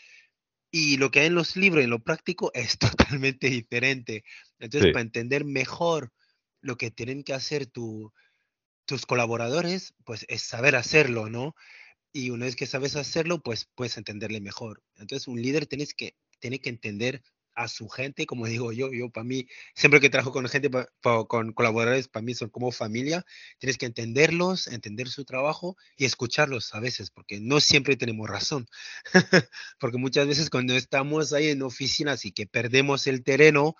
y 0.72 0.96
lo 0.96 1.12
que 1.12 1.20
hay 1.20 1.26
en 1.26 1.36
los 1.36 1.54
libros, 1.54 1.84
en 1.84 1.90
lo 1.90 2.02
práctico, 2.02 2.50
es 2.54 2.78
totalmente 2.78 3.48
diferente. 3.48 4.24
Entonces, 4.58 4.92
para 4.92 5.02
entender 5.02 5.44
mejor 5.44 6.12
lo 6.60 6.76
que 6.76 6.90
tienen 6.90 7.22
que 7.22 7.34
hacer 7.34 7.66
tu, 7.66 8.12
tus 8.86 9.06
colaboradores, 9.06 9.94
pues 10.04 10.24
es 10.28 10.42
saber 10.42 10.74
hacerlo, 10.74 11.28
¿no? 11.28 11.54
y 12.12 12.30
una 12.30 12.44
vez 12.44 12.56
que 12.56 12.66
sabes 12.66 12.96
hacerlo, 12.96 13.42
pues 13.42 13.68
puedes 13.74 13.96
entenderle 13.96 14.40
mejor. 14.40 14.82
Entonces, 14.96 15.28
un 15.28 15.40
líder 15.40 15.66
tienes 15.66 15.94
que, 15.94 16.14
tiene 16.40 16.60
que 16.60 16.68
entender 16.68 17.22
a 17.62 17.68
su 17.68 17.88
gente, 17.88 18.26
como 18.26 18.46
digo 18.46 18.72
yo, 18.72 18.92
yo 18.92 19.10
para 19.10 19.24
mí, 19.24 19.46
siempre 19.74 20.00
que 20.00 20.10
trabajo 20.10 20.32
con 20.32 20.48
gente, 20.48 20.70
con 21.28 21.52
colaboradores, 21.52 22.08
para 22.08 22.24
mí 22.24 22.34
son 22.34 22.50
como 22.50 22.72
familia, 22.72 23.24
tienes 23.58 23.78
que 23.78 23.86
entenderlos, 23.86 24.66
entender 24.66 25.08
su 25.08 25.24
trabajo 25.24 25.76
y 25.96 26.04
escucharlos 26.04 26.74
a 26.74 26.80
veces, 26.80 27.10
porque 27.10 27.40
no 27.40 27.60
siempre 27.60 27.96
tenemos 27.96 28.28
razón, 28.28 28.66
porque 29.78 29.98
muchas 29.98 30.26
veces 30.26 30.50
cuando 30.50 30.74
estamos 30.74 31.32
ahí 31.32 31.48
en 31.48 31.62
oficinas 31.62 32.24
y 32.24 32.32
que 32.32 32.46
perdemos 32.46 33.06
el 33.06 33.22
terreno, 33.22 33.76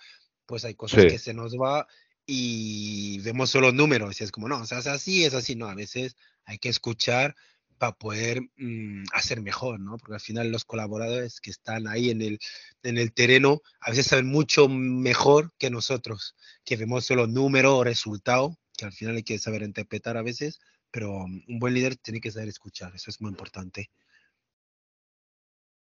pues 0.47 0.65
hay 0.65 0.75
cosas 0.75 1.05
que 1.05 1.19
se 1.19 1.35
nos 1.35 1.55
va 1.57 1.87
y 2.27 3.21
vemos 3.21 3.51
solo 3.51 3.73
números 3.73 4.21
y 4.21 4.25
es 4.25 4.33
como, 4.33 4.49
no, 4.49 4.61
o 4.61 4.67
sea, 4.67 4.79
es 4.79 4.87
así, 4.87 5.25
es 5.25 5.35
así, 5.35 5.57
no, 5.57 5.69
a 5.69 5.75
veces 5.75 6.17
hay 6.45 6.59
que 6.59 6.69
escuchar 6.69 7.35
para 7.83 7.97
poder 7.97 8.43
mm, 8.59 9.07
hacer 9.13 9.41
mejor, 9.41 9.81
¿no? 9.81 9.99
Porque 9.99 10.15
al 10.15 10.21
final 10.21 10.53
los 10.53 10.65
colaboradores 10.65 11.41
que 11.41 11.51
están 11.51 11.89
ahí 11.89 12.11
en 12.11 12.23
el, 12.23 12.39
en 12.85 12.97
el 12.97 13.13
terreno 13.13 13.61
a 13.81 13.91
veces 13.91 14.07
saben 14.07 14.29
mucho 14.29 14.69
mejor 14.69 15.51
que 15.59 15.69
nosotros, 15.69 16.37
que 16.65 16.77
vemos 16.77 17.07
solo 17.07 17.27
número 17.27 17.77
o 17.77 17.83
resultado, 17.83 18.57
que 18.79 18.85
al 18.85 18.93
final 18.93 19.17
hay 19.17 19.25
que 19.25 19.37
saber 19.37 19.63
interpretar 19.63 20.17
a 20.17 20.23
veces, 20.23 20.61
pero 20.93 21.25
un 21.25 21.59
buen 21.59 21.75
líder 21.75 21.97
tiene 21.97 22.21
que 22.21 22.31
saber 22.31 22.51
escuchar, 22.51 22.95
eso 22.95 23.11
es 23.11 23.21
muy 23.21 23.31
importante. 23.31 23.91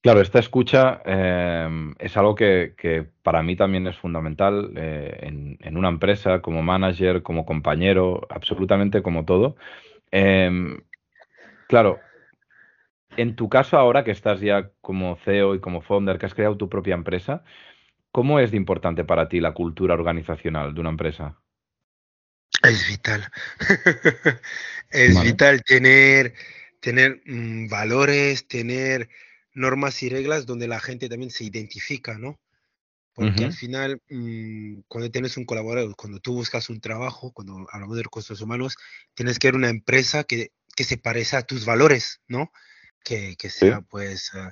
Claro, 0.00 0.20
esta 0.20 0.40
escucha 0.40 1.02
em, 1.04 1.94
es 2.00 2.16
algo 2.16 2.34
que, 2.34 2.74
para 3.22 3.44
mí 3.44 3.54
también 3.54 3.86
es 3.86 3.96
fundamental 3.96 4.72
eh, 4.74 5.56
en, 5.60 5.76
una 5.76 5.88
empresa, 5.88 6.42
como 6.42 6.64
manager, 6.64 7.22
como 7.22 7.46
compañero, 7.46 8.26
absolutamente 8.28 9.02
como 9.02 9.24
todo. 9.24 9.54
Eh, 10.10 10.82
claro, 11.72 12.00
en 13.16 13.34
tu 13.34 13.48
caso 13.48 13.78
ahora 13.78 14.04
que 14.04 14.10
estás 14.10 14.42
ya 14.42 14.70
como 14.82 15.16
CEO 15.24 15.54
y 15.54 15.60
como 15.60 15.80
founder, 15.80 16.18
que 16.18 16.26
has 16.26 16.34
creado 16.34 16.58
tu 16.58 16.68
propia 16.68 16.94
empresa, 16.94 17.44
¿cómo 18.10 18.40
es 18.40 18.50
de 18.50 18.58
importante 18.58 19.04
para 19.04 19.30
ti 19.30 19.40
la 19.40 19.54
cultura 19.54 19.94
organizacional 19.94 20.74
de 20.74 20.80
una 20.82 20.90
empresa? 20.90 21.40
Es 22.62 22.86
vital. 22.86 23.26
es 24.90 25.14
vale. 25.14 25.30
vital 25.30 25.62
tener, 25.62 26.34
tener 26.78 27.22
mmm, 27.24 27.68
valores, 27.68 28.46
tener 28.46 29.08
normas 29.54 30.02
y 30.02 30.10
reglas 30.10 30.44
donde 30.44 30.68
la 30.68 30.78
gente 30.78 31.08
también 31.08 31.30
se 31.30 31.44
identifica, 31.44 32.18
¿no? 32.18 32.38
Porque 33.14 33.30
uh 33.30 33.44
-huh. 33.44 33.46
al 33.46 33.52
final, 33.54 34.02
mmm, 34.10 34.80
cuando 34.88 35.10
tienes 35.10 35.38
un 35.38 35.46
colaborador, 35.46 35.96
cuando 35.96 36.20
tú 36.20 36.34
buscas 36.34 36.68
un 36.68 36.82
trabajo, 36.82 37.32
cuando 37.32 37.66
hablamos 37.72 37.96
de 37.96 38.02
recursos 38.02 38.42
humanos, 38.42 38.76
tienes 39.14 39.38
que 39.38 39.46
ver 39.46 39.54
una 39.54 39.70
empresa 39.70 40.24
que, 40.24 40.50
que 40.74 40.84
se 40.84 40.96
parezca 40.96 41.38
a 41.38 41.42
tus 41.42 41.64
valores, 41.64 42.20
¿no? 42.28 42.52
Que, 43.04 43.36
que 43.36 43.50
sea 43.50 43.78
sí. 43.78 43.84
pues 43.88 44.32
uh, 44.34 44.50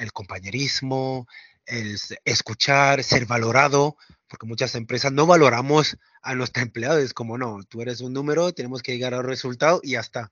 el 0.00 0.12
compañerismo, 0.12 1.26
el 1.66 1.98
escuchar, 2.24 3.04
ser 3.04 3.26
valorado, 3.26 3.96
porque 4.26 4.46
muchas 4.46 4.74
empresas 4.74 5.12
no 5.12 5.26
valoramos 5.26 5.96
a 6.22 6.34
nuestros 6.34 6.62
empleados, 6.62 7.12
como 7.12 7.38
no, 7.38 7.62
tú 7.68 7.82
eres 7.82 8.00
un 8.00 8.12
número, 8.12 8.52
tenemos 8.52 8.82
que 8.82 8.92
llegar 8.92 9.14
al 9.14 9.24
resultado 9.24 9.80
y 9.82 9.92
ya 9.92 10.00
está. 10.00 10.30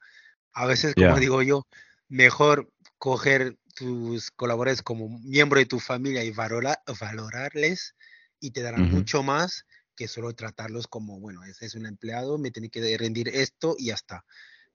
A 0.53 0.67
veces, 0.67 0.95
como 0.95 1.09
yeah. 1.09 1.21
digo 1.21 1.43
yo, 1.43 1.67
mejor 2.09 2.73
coger 2.99 3.57
tus 3.75 4.31
colaboradores 4.31 4.83
como 4.83 5.21
miembro 5.21 5.59
de 5.59 5.67
tu 5.67 5.79
familia 5.81 6.25
y 6.25 6.31
valora, 6.31 6.83
valorarles 7.01 7.95
y 8.41 8.51
te 8.51 8.63
darán 8.63 8.83
uh 8.83 8.87
-huh. 8.87 8.91
mucho 8.91 9.23
más 9.23 9.67
que 9.95 10.09
solo 10.09 10.35
tratarlos 10.35 10.87
como, 10.87 11.21
bueno, 11.21 11.45
ese 11.45 11.67
es 11.67 11.75
un 11.75 11.87
empleado, 11.87 12.39
me 12.39 12.51
tiene 12.51 12.71
que 12.71 12.97
rendir 12.97 13.29
esto 13.29 13.77
y 13.79 13.87
ya 13.87 13.95
está. 13.95 14.25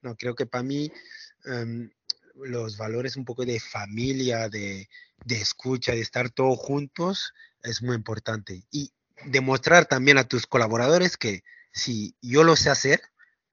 No, 0.06 0.16
creo 0.16 0.36
que 0.36 0.46
para 0.46 0.64
mí 0.64 0.92
um, 1.46 1.90
los 2.36 2.78
valores 2.78 3.18
un 3.18 3.26
poco 3.26 3.44
de 3.44 3.60
familia, 3.60 4.50
de, 4.50 4.88
de, 5.26 5.36
escucha, 5.36 5.94
de 5.94 6.02
estar 6.02 6.30
todos 6.30 6.60
juntos, 6.60 7.34
es 7.64 7.82
muy 7.82 7.96
importante. 7.96 8.62
Y 8.70 8.94
demostrar 9.26 9.88
también 9.88 10.20
a 10.20 10.28
tus 10.28 10.46
colaboradores 10.46 11.18
que 11.18 11.42
si 11.72 12.16
yo 12.22 12.44
lo 12.44 12.56
sé 12.56 12.70
hacer, 12.70 13.02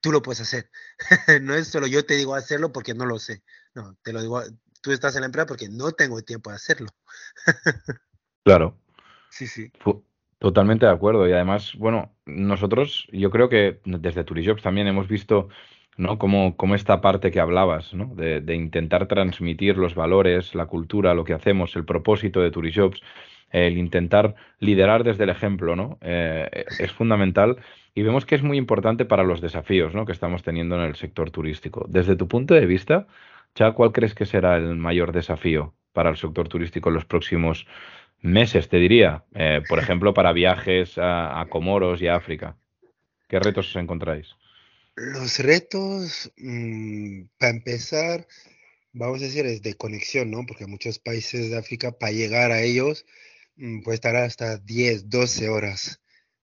tú 0.03 0.13
lo 0.13 0.21
puedes 0.21 0.43
hacer. 0.43 0.71
no 1.41 1.55
es 1.55 1.69
solo 1.69 1.87
yo 1.87 2.05
te 2.05 2.17
digo 2.17 2.35
hacerlo 2.35 2.71
porque 2.71 2.93
no 2.93 3.07
lo 3.07 3.19
sé. 3.19 3.43
No, 3.75 3.97
te 4.03 4.13
lo 4.13 4.21
digo, 4.21 4.43
tú 4.83 4.93
estás 4.93 5.15
en 5.15 5.23
la 5.23 5.27
empresa 5.27 5.47
porque 5.47 5.71
no 5.71 5.93
tengo 5.93 6.21
tiempo 6.21 6.51
de 6.51 6.57
hacerlo. 6.57 6.89
claro. 8.45 8.79
Sí, 9.31 9.47
sí. 9.47 9.73
Totalmente 10.39 10.85
de 10.85 10.93
acuerdo. 10.93 11.27
Y 11.27 11.33
además, 11.33 11.73
bueno, 11.79 12.15
nosotros, 12.27 13.09
yo 13.11 13.31
creo 13.31 13.49
que 13.49 13.81
desde 13.87 14.25
Turijobs 14.25 14.63
también 14.63 14.87
hemos 14.87 15.09
visto 15.09 15.49
¿no? 15.97 16.19
Como, 16.19 16.57
como 16.57 16.75
esta 16.75 17.01
parte 17.01 17.31
que 17.31 17.41
hablabas, 17.41 17.95
¿no? 17.95 18.15
De, 18.15 18.55
intentar 18.55 19.07
transmitir 19.07 19.77
los 19.77 19.95
valores, 19.95 20.55
la 20.55 20.67
cultura, 20.67 21.15
lo 21.15 21.25
que 21.25 21.35
hacemos, 21.35 21.77
el 21.77 21.85
propósito 21.85 22.41
de 22.41 22.51
Turijobs, 22.51 23.01
el 23.51 23.77
intentar 23.77 24.35
liderar 24.59 25.05
desde 25.05 25.25
el 25.25 25.31
ejemplo, 25.31 25.77
¿no? 25.77 25.99
Eh, 26.01 26.65
es 26.79 26.93
fundamental 26.93 27.59
y 27.95 28.03
vemos 28.03 28.25
que 28.25 28.35
es 28.35 28.43
muy 28.43 28.57
importante 28.57 29.05
para 29.05 29.25
los 29.25 29.41
desafíos, 29.41 29.95
¿no? 29.95 30.07
Que 30.07 30.13
estamos 30.13 30.43
teniendo 30.43 30.77
en 30.77 30.83
el 30.83 30.97
sector 30.97 31.31
turístico. 31.31 31.87
Desde 31.89 32.17
tu 32.17 32.29
punto 32.29 32.55
de 32.55 32.67
vista, 32.67 33.07
Cha, 33.55 33.73
¿cuál 33.73 33.93
crees 33.93 34.15
que 34.15 34.25
será 34.25 34.57
el 34.57 34.77
mayor 34.77 35.13
desafío 35.13 35.75
para 35.93 36.09
el 36.11 36.17
sector 36.17 36.49
turístico 36.49 36.89
en 36.89 36.95
los 36.95 37.05
próximos 37.05 37.67
meses, 38.23 38.69
te 38.71 38.79
diría? 38.79 39.25
Eh, 39.35 39.61
por 39.69 39.79
ejemplo, 39.79 40.15
para 40.15 40.33
viajes 40.33 40.97
a, 40.97 41.39
a 41.39 41.47
Comoros 41.47 42.01
y 42.01 42.09
a 42.09 42.17
África. 42.17 42.57
¿Qué 43.29 43.39
retos 43.39 43.69
os 43.69 43.77
encontráis? 43.77 44.37
Los 44.95 45.39
retos, 45.39 46.33
mmm, 46.37 47.25
para 47.39 47.53
empezar, 47.53 48.27
vamos 48.93 49.21
a 49.21 49.25
decir, 49.25 49.47
es 49.47 49.63
de 49.63 49.75
conexión, 49.75 50.31
¿no? 50.31 50.45
Porque 50.47 50.67
muchos 50.67 50.99
países 50.99 51.51
de 51.51 51.59
África, 51.59 51.93
para 51.93 52.13
llegar 52.13 52.53
a 52.53 52.63
ellos, 52.63 53.07
mmm, 53.57 53.83
puede 53.83 53.97
estar 53.97 54.17
hasta 54.17 54.59
10, 54.59 55.09
12 55.09 55.49
horas. 55.49 56.01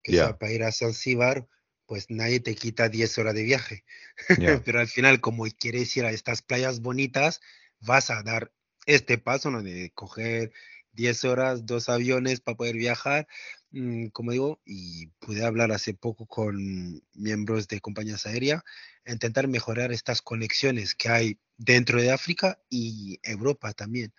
Que 0.03 0.13
yeah. 0.13 0.25
sea, 0.27 0.37
para 0.37 0.51
ir 0.51 0.63
a 0.63 0.71
Zanzíbar, 0.71 1.47
pues 1.87 2.05
nadie 2.09 2.39
te 2.39 2.55
quita 2.55 2.89
10 2.89 3.17
horas 3.17 3.33
de 3.33 3.43
viaje. 3.43 3.83
Yeah. 4.39 4.61
Pero 4.63 4.79
al 4.79 4.87
final, 4.87 5.21
como 5.21 5.45
quieres 5.59 5.95
ir 5.97 6.05
a 6.05 6.11
estas 6.11 6.41
playas 6.41 6.81
bonitas, 6.81 7.41
vas 7.79 8.09
a 8.11 8.21
dar 8.23 8.51
este 8.85 9.17
paso, 9.17 9.49
¿no? 9.49 9.63
De 9.63 9.91
coger 9.95 10.51
10 10.93 11.25
horas, 11.25 11.65
dos 11.65 11.89
aviones 11.89 12.41
para 12.41 12.57
poder 12.57 12.75
viajar, 12.75 13.27
Mm, 13.64 13.64
como 14.11 14.31
digo, 14.31 14.61
y 14.65 15.07
pude 15.19 15.43
hablar 15.43 15.71
hace 15.71 15.93
poco 15.93 16.25
con 16.25 17.03
miembros 17.13 17.67
de 17.67 17.81
compañías 17.81 18.25
aéreas, 18.25 18.63
intentar 19.05 19.47
mejorar 19.47 19.91
estas 19.91 20.21
conexiones 20.21 20.95
que 20.95 21.09
hay 21.09 21.39
dentro 21.57 22.01
de 22.01 22.11
África 22.11 22.59
y 22.69 23.19
Europa 23.23 23.73
también. 23.73 24.13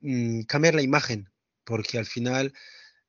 Mm, 0.00 0.42
cambiar 0.42 0.74
la 0.74 0.82
imagen, 0.82 1.30
porque 1.64 1.98
al 1.98 2.06
final 2.06 2.52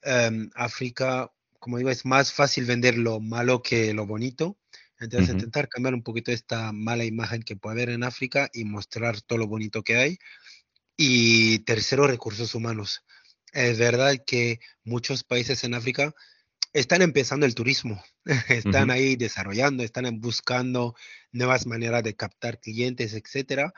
um, 0.06 0.50
África, 0.56 1.32
como 1.60 1.78
digo, 1.78 1.90
es 1.90 2.06
más 2.06 2.32
fácil 2.32 2.66
vender 2.66 2.98
lo 2.98 3.20
malo 3.20 3.62
que 3.62 3.94
lo 3.94 4.06
bonito. 4.06 4.58
Entonces, 5.00 5.30
uh 5.30 5.32
-huh. 5.34 5.36
intentar 5.36 5.68
cambiar 5.70 5.94
un 5.94 6.04
poquito 6.04 6.32
esta 6.32 6.72
mala 6.74 7.06
imagen 7.06 7.44
que 7.44 7.56
puede 7.56 7.74
haber 7.76 7.90
en 7.90 8.04
África 8.04 8.50
y 8.54 8.66
mostrar 8.66 9.22
todo 9.22 9.40
lo 9.40 9.48
bonito 9.48 9.84
que 9.84 9.98
hay. 9.98 10.18
Y 10.98 11.60
tercero, 11.60 12.08
recursos 12.08 12.56
humanos 12.56 13.04
es 13.58 13.80
verdad 13.80 14.24
que 14.26 14.60
muchos 14.84 15.24
países 15.24 15.64
en 15.64 15.74
África 15.74 16.14
están 16.74 17.02
empezando 17.02 17.46
el 17.48 17.56
turismo, 17.56 18.04
están 18.50 18.90
uh 18.90 18.94
-huh. 18.94 18.94
ahí 18.94 19.16
desarrollando, 19.16 19.84
están 19.84 20.22
buscando 20.22 20.96
nuevas 21.32 21.66
maneras 21.66 22.04
de 22.04 22.16
captar 22.16 22.60
clientes, 22.60 23.14
etcétera, 23.14 23.74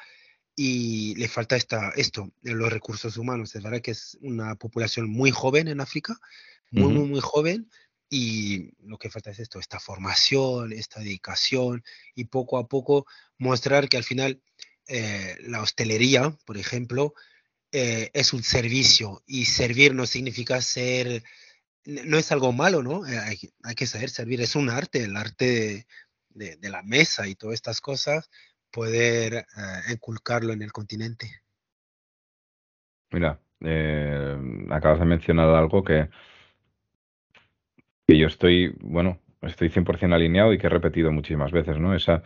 y 0.54 1.16
le 1.16 1.30
falta 1.30 1.56
esta, 1.56 1.92
esto, 1.96 2.30
los 2.42 2.74
recursos 2.74 3.16
humanos. 3.16 3.56
Es 3.56 3.64
verdad 3.64 3.82
que 3.82 3.92
es 3.92 4.18
una 4.22 4.56
población 4.56 5.10
muy 5.10 5.32
joven 5.32 5.70
en 5.70 5.80
África, 5.80 6.20
muy, 6.72 6.84
uh 6.84 6.90
-huh. 6.90 6.94
muy, 6.96 7.08
muy 7.08 7.22
joven, 7.22 7.70
y 8.10 8.72
lo 8.86 8.98
que 8.98 9.10
falta 9.10 9.32
es 9.32 9.40
esto, 9.40 9.60
esta 9.60 9.80
formación, 9.80 10.74
esta 10.74 11.00
dedicación, 11.00 11.84
y 12.16 12.26
poco 12.26 12.58
a 12.58 12.68
poco 12.68 13.06
mostrar 13.38 13.88
que 13.88 13.96
al 13.98 14.04
final 14.04 14.42
eh, 14.88 15.38
la 15.42 15.62
hostelería, 15.62 16.36
por 16.46 16.58
ejemplo, 16.58 17.14
eh, 17.72 18.10
es 18.14 18.34
un 18.34 18.44
servicio 18.44 19.22
y 19.28 19.46
servir 19.46 19.94
no 19.94 20.06
significa 20.06 20.60
ser, 20.62 21.24
no 21.86 22.18
es 22.18 22.32
algo 22.32 22.52
malo, 22.52 22.82
¿no? 22.82 23.06
Eh, 23.06 23.18
hay, 23.18 23.38
hay, 23.64 23.76
que 23.76 23.86
saber 23.86 24.10
servir, 24.10 24.42
es 24.42 24.56
un 24.56 24.70
arte, 24.70 25.04
el 25.04 25.16
arte 25.16 25.86
de, 26.30 26.58
de, 26.58 26.70
la 26.70 26.82
mesa 26.82 27.28
y 27.28 27.36
todas 27.36 27.56
estas 27.56 27.80
cosas, 27.82 28.30
poder 28.72 29.46
uh, 29.56 29.92
inculcarlo 29.92 30.54
en 30.54 30.62
el 30.62 30.72
continente. 30.72 31.42
Mira, 33.12 33.40
eh, 33.62 34.38
acabas 34.70 35.00
de 35.00 35.06
mencionar 35.06 35.50
algo 35.50 35.84
que, 35.84 36.10
que 38.08 38.18
yo 38.18 38.28
estoy, 38.28 38.76
bueno, 38.82 39.20
estoy 39.42 39.70
100% 39.70 40.14
alineado 40.14 40.54
y 40.54 40.58
que 40.58 40.68
he 40.68 40.70
repetido 40.70 41.12
muchísimas 41.12 41.52
veces, 41.52 41.78
¿no? 41.80 41.96
Esa 41.96 42.24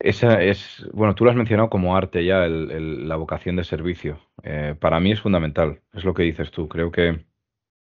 esa 0.00 0.42
es, 0.42 0.86
bueno, 0.92 1.14
tú 1.14 1.24
lo 1.24 1.30
has 1.30 1.36
mencionado 1.36 1.68
como 1.68 1.94
arte 1.94 2.24
ya, 2.24 2.44
el, 2.46 2.70
el, 2.70 3.08
la 3.08 3.16
vocación 3.16 3.56
de 3.56 3.64
servicio. 3.64 4.18
Eh, 4.42 4.74
para 4.80 4.98
mí 4.98 5.12
es 5.12 5.20
fundamental, 5.20 5.82
es 5.92 6.04
lo 6.04 6.14
que 6.14 6.22
dices 6.22 6.50
tú. 6.50 6.68
Creo 6.68 6.90
que 6.90 7.26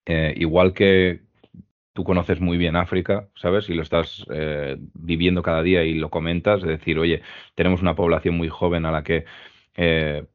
eh, 0.07 0.33
igual 0.37 0.73
que 0.73 1.21
tú 1.93 2.03
conoces 2.03 2.41
muy 2.41 2.57
bien 2.57 2.75
África, 2.75 3.29
¿sabes? 3.35 3.69
Y 3.69 3.75
lo 3.75 3.83
estás 3.83 4.25
eh, 4.31 4.77
viviendo 4.95 5.43
cada 5.43 5.61
día 5.61 5.83
y 5.83 5.93
lo 5.93 6.09
comentas, 6.09 6.63
decir, 6.63 6.97
oye, 6.97 7.21
tenemos 7.55 7.81
una 7.81 7.95
población 7.95 8.35
muy 8.37 8.49
joven 8.49 8.85
a 8.85 8.91
la 8.91 9.03
que 9.03 9.25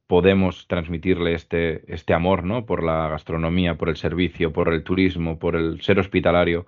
podemos 0.06 0.66
transmitirle 0.68 1.34
este, 1.34 1.92
este 1.92 2.14
amor, 2.14 2.44
¿no? 2.44 2.64
Por 2.64 2.82
la 2.82 3.08
gastronomía, 3.08 3.76
por 3.76 3.90
el 3.90 3.96
servicio, 3.96 4.54
por 4.54 4.72
el 4.72 4.84
turismo, 4.84 5.38
por 5.38 5.54
el 5.54 5.82
ser 5.82 5.98
hospitalario. 5.98 6.64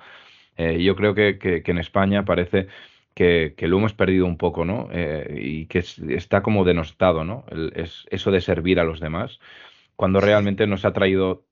Yo 0.59 0.95
creo 0.95 1.15
que, 1.15 1.39
que 1.39 1.63
en 1.65 1.79
España 1.79 2.27
parece 2.27 2.69
que, 3.17 3.55
que, 3.57 3.67
lo 3.67 3.79
hemos 3.79 3.95
perdido 3.95 4.27
un 4.27 4.37
poco, 4.37 4.67
¿no? 4.67 4.91
Eh, 4.93 5.41
y 5.43 5.67
que 5.67 5.79
es, 5.81 5.99
está 6.01 6.43
como 6.43 6.65
denostado, 6.65 7.25
¿no? 7.25 7.47
El, 7.51 7.73
es, 7.75 8.07
eso 8.11 8.31
de 8.31 8.43
servir 8.43 8.79
a 8.79 8.85
los 8.85 9.01
demás, 9.01 9.41
cuando 9.97 10.21
realmente 10.21 10.67
nos 10.67 10.85
ha 10.85 10.93
traído 10.93 11.47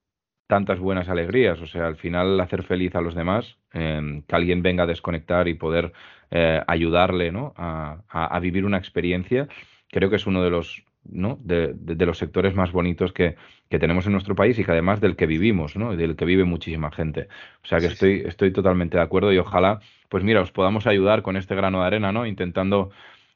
tantas 0.47 0.79
buenas 0.79 1.09
alegrías. 1.09 1.61
O 1.63 1.67
sea, 1.67 1.87
al 1.87 1.97
final 1.97 2.39
hacer 2.41 2.65
feliz 2.65 2.95
a 2.95 3.01
los 3.01 3.15
demás, 3.15 3.57
eh, 3.73 4.23
que 4.29 4.37
alguien 4.37 4.63
venga 4.63 4.85
a 4.85 4.87
desconectar 4.87 5.49
y 5.49 5.55
poder 5.55 5.95
eh, 6.31 6.63
ayudarle, 6.67 7.33
¿no? 7.33 7.55
A, 7.57 8.03
a, 8.11 8.37
a, 8.37 8.41
vivir 8.41 8.67
una 8.67 8.79
experiencia, 8.79 9.49
creo 9.89 10.11
que 10.11 10.17
es 10.17 10.27
uno 10.27 10.43
de 10.43 10.51
los, 10.51 10.85
¿no? 11.05 11.39
De, 11.43 11.75
de, 11.75 11.95
de 11.95 12.07
los 12.07 12.19
sectores 12.19 12.55
más 12.55 12.73
bonitos 12.73 13.13
que, 13.13 13.37
que, 13.69 13.79
tenemos 13.79 14.07
en 14.07 14.13
nuestro 14.13 14.35
país 14.35 14.59
y 14.59 14.65
que 14.65 14.73
además 14.73 15.01
del 15.01 15.17
que 15.17 15.27
vivimos, 15.27 15.77
¿no? 15.77 15.93
Y 15.93 15.97
del 15.97 16.17
que 16.17 16.25
vive 16.25 16.45
muchísima 16.45 16.91
gente. 16.91 17.29
O 17.63 17.67
sea 17.67 17.79
que 17.79 17.89
sí, 17.89 17.93
estoy, 17.93 18.21
sí. 18.21 18.25
estoy 18.27 18.53
totalmente 18.53 18.97
de 18.97 19.03
acuerdo 19.03 19.33
y 19.33 19.39
ojalá 19.39 19.81
pues 20.15 20.23
mira, 20.23 20.43
os 20.43 20.53
podamos 20.53 20.87
ayudar 20.87 21.23
con 21.23 21.37
este 21.37 21.57
grano 21.57 21.81
de 21.81 21.87
arena, 21.87 22.13
¿no? 22.13 22.25
Intentando 22.25 22.93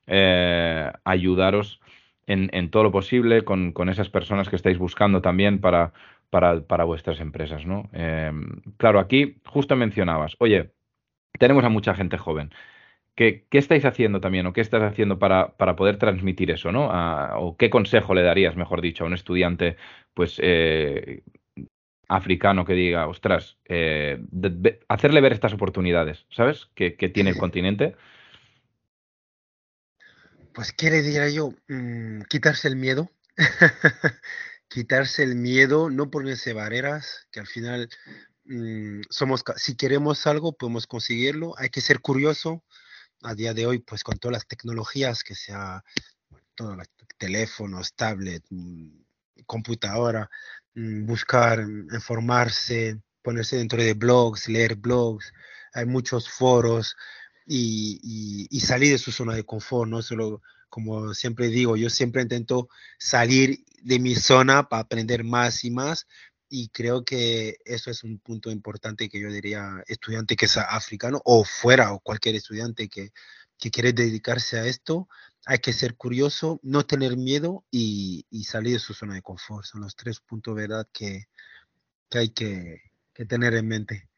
eh, 0.07 0.93
ayudaros 1.03 1.81
en, 2.27 2.71
todo 2.71 2.85
lo 2.85 2.93
posible 2.93 3.43
con, 3.43 3.89
esas 3.89 4.11
personas 4.11 4.49
que 4.49 4.55
estáis 4.55 4.79
buscando 4.79 5.21
también 5.21 5.61
para, 5.61 5.93
para, 6.31 6.85
vuestras 6.85 7.19
empresas, 7.19 7.67
¿no? 7.67 7.91
Em, 7.93 8.61
claro, 8.77 9.01
aquí 9.01 9.41
justo 9.45 9.75
mencionabas, 9.75 10.37
oye, 10.39 10.71
tenemos 11.37 11.65
a 11.65 11.69
mucha 11.69 11.95
gente 11.95 12.17
joven. 12.17 12.51
¿Qué, 13.19 13.49
estáis 13.51 13.85
haciendo 13.85 14.21
también 14.21 14.47
o 14.47 14.53
qué 14.53 14.61
estás 14.61 14.81
haciendo 14.81 15.19
para, 15.19 15.57
poder 15.57 15.99
transmitir 15.99 16.53
eso, 16.53 16.71
¿no? 16.71 16.89
o 17.41 17.57
qué 17.57 17.69
consejo 17.69 18.15
le 18.15 18.23
darías, 18.23 18.55
mejor 18.55 18.81
dicho, 18.81 19.03
a 19.03 19.09
un 19.09 19.15
estudiante, 19.15 19.77
pues, 20.15 20.39
eh, 20.41 21.25
africano 22.07 22.65
que 22.65 22.75
diga, 22.75 23.09
ostras, 23.09 23.57
eh, 23.65 24.25
hacerle 24.87 25.21
ver 25.21 25.33
estas 25.33 25.53
oportunidades, 25.53 26.27
¿sabes? 26.31 26.69
Que, 26.77 26.93
tiene 26.93 27.31
el 27.31 27.39
continente. 27.39 27.97
Pues, 30.55 30.71
¿qué 30.71 30.89
le 30.89 31.03
diría 31.03 31.29
yo? 31.29 31.53
Mm, 31.67 32.21
quitarse 32.29 32.69
el 32.69 32.77
miedo. 32.77 33.11
quitarse 34.69 35.25
el 35.25 35.35
miedo, 35.35 35.91
no 35.91 36.09
ponerse 36.09 36.53
barreras, 36.53 37.27
que 37.33 37.41
al 37.41 37.49
final 37.49 37.89
mm, 38.45 39.01
somos, 39.11 39.43
si 39.57 39.77
queremos 39.77 40.25
algo, 40.29 40.53
podemos 40.53 40.87
conseguirlo. 40.87 41.55
Hay 41.59 41.71
que 41.71 41.81
ser 41.81 41.99
curioso. 41.99 42.63
A 43.23 43.35
día 43.35 43.55
de 43.55 43.67
hoy, 43.67 43.79
pues 43.81 44.05
con 44.05 44.19
todas 44.19 44.35
las 44.35 44.47
tecnologías, 44.47 45.25
que 45.25 45.35
sea 45.35 45.83
todos 46.55 46.77
los 46.77 46.87
teléfonos, 47.19 47.95
tablet, 47.95 48.45
mm, 48.51 48.89
computadora, 49.47 50.31
buscar, 50.75 51.61
informarse, 51.61 53.01
ponerse 53.23 53.57
dentro 53.57 53.83
de 53.83 53.95
blogs, 53.95 54.49
leer 54.49 54.77
blogs. 54.77 55.33
Hay 55.73 55.87
muchos 55.87 56.29
foros, 56.29 56.97
y, 57.49 58.61
salir 58.61 58.93
de 58.93 58.99
su 58.99 59.13
zona 59.13 59.35
de 59.35 59.45
confort, 59.45 59.91
¿no? 59.91 60.03
Solo, 60.03 60.43
como 60.69 61.15
siempre 61.15 61.49
digo, 61.49 61.77
yo 61.77 61.91
siempre 61.91 62.23
intento 62.23 62.69
salir 62.99 63.65
de 63.83 63.99
mi 63.99 64.15
zona 64.15 64.69
para 64.69 64.83
aprender 64.83 65.25
más 65.25 65.65
y 65.65 65.71
más 65.71 66.07
y 66.49 66.69
creo 66.69 67.05
que 67.05 67.57
eso 67.65 67.91
es 67.91 68.05
un 68.05 68.19
punto 68.19 68.51
importante 68.51 69.09
que 69.09 69.21
yo 69.21 69.31
diría 69.31 69.83
estudiante 69.87 70.37
que 70.37 70.49
sea 70.49 70.63
africano 70.63 71.21
o 71.25 71.45
fuera 71.45 71.93
o 71.93 72.01
cualquier 72.01 72.37
estudiante 72.37 72.89
que, 72.89 73.11
que 73.59 73.71
quiere 73.71 73.93
dedicarse 73.93 74.59
a 74.59 74.67
esto, 74.67 75.09
hay 75.47 75.59
que 75.59 75.73
ser 75.73 75.97
curioso, 75.97 76.61
no 76.63 76.85
tener 76.85 77.17
miedo 77.17 77.65
y, 77.71 78.25
salir 78.45 78.75
de 78.75 78.79
su 78.79 78.95
zona 78.95 79.15
de 79.15 79.23
confort. 79.23 79.65
Son 79.65 79.81
los 79.81 79.97
tres 79.97 80.21
puntos, 80.21 80.55
¿verdad?, 80.55 80.87
que, 80.93 81.25
que 82.09 82.19
hay 82.19 82.29
que, 82.31 82.83
que 83.13 83.25
tener 83.27 83.55
en 83.55 83.69
mente. 83.69 84.09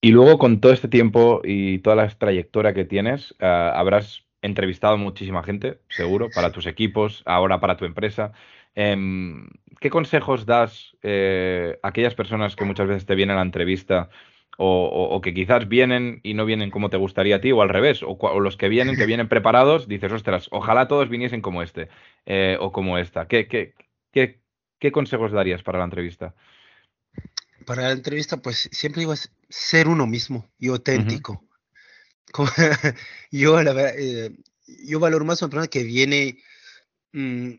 Y 0.00 0.10
luego 0.10 0.38
con 0.38 0.60
todo 0.60 0.72
este 0.72 0.88
tiempo 0.88 1.40
y 1.44 1.78
toda 1.78 1.96
la 1.96 2.08
trayectoria 2.08 2.74
que 2.74 2.84
tienes, 2.84 3.34
eh, 3.38 3.46
habrás 3.46 4.23
entrevistado 4.44 4.94
a 4.94 4.98
muchísima 4.98 5.42
gente, 5.42 5.78
seguro, 5.88 6.28
para 6.34 6.52
tus 6.52 6.66
equipos, 6.66 7.22
ahora 7.26 7.60
para 7.60 7.76
tu 7.76 7.84
empresa. 7.84 8.32
Em, 8.74 9.48
¿Qué 9.80 9.90
consejos 9.90 10.46
das 10.46 10.96
eh, 11.02 11.78
a 11.82 11.88
aquellas 11.88 12.14
personas 12.14 12.56
que 12.56 12.64
muchas 12.64 12.88
veces 12.88 13.06
te 13.06 13.14
vienen 13.14 13.36
a 13.36 13.40
la 13.40 13.46
entrevista 13.46 14.10
o, 14.56 15.20
que 15.20 15.34
quizás 15.34 15.66
vienen 15.68 16.20
y 16.22 16.34
no 16.34 16.44
vienen 16.44 16.70
como 16.70 16.88
te 16.88 16.96
gustaría 16.96 17.36
a 17.36 17.40
ti 17.40 17.50
o 17.50 17.60
al 17.60 17.68
revés, 17.68 18.02
o, 18.06 18.40
los 18.40 18.56
que 18.56 18.68
vienen, 18.68 18.96
que 18.96 19.04
vienen 19.04 19.28
preparados, 19.28 19.88
dices, 19.88 20.12
ostras, 20.12 20.46
ojalá 20.52 20.86
todos 20.86 21.08
viniesen 21.08 21.40
como 21.40 21.60
este 21.60 21.88
eh, 22.24 22.56
o 22.60 22.70
como 22.70 22.96
esta. 22.98 23.26
¿Qué, 23.26 23.48
qué, 23.48 23.74
qué, 24.12 24.38
qué 24.78 24.92
consejos 24.92 25.32
darías 25.32 25.64
para 25.64 25.78
la 25.78 25.86
entrevista? 25.86 26.34
para 27.64 27.82
la 27.82 27.92
entrevista, 27.92 28.36
pues 28.36 28.68
siempre 28.72 29.02
iba 29.02 29.14
a 29.14 29.18
ser 29.48 29.88
uno 29.88 30.06
mismo 30.06 30.48
y 30.58 30.68
auténtico. 30.68 31.42
yo, 33.30 33.62
la 33.62 33.72
verdad, 33.72 33.94
eh, 33.96 34.36
yo 34.84 35.00
valoro 35.00 35.24
más 35.24 35.40
a 35.40 35.46
una 35.46 35.50
persona 35.50 35.68
que 35.68 35.84
viene 35.84 36.38
mm, 37.12 37.50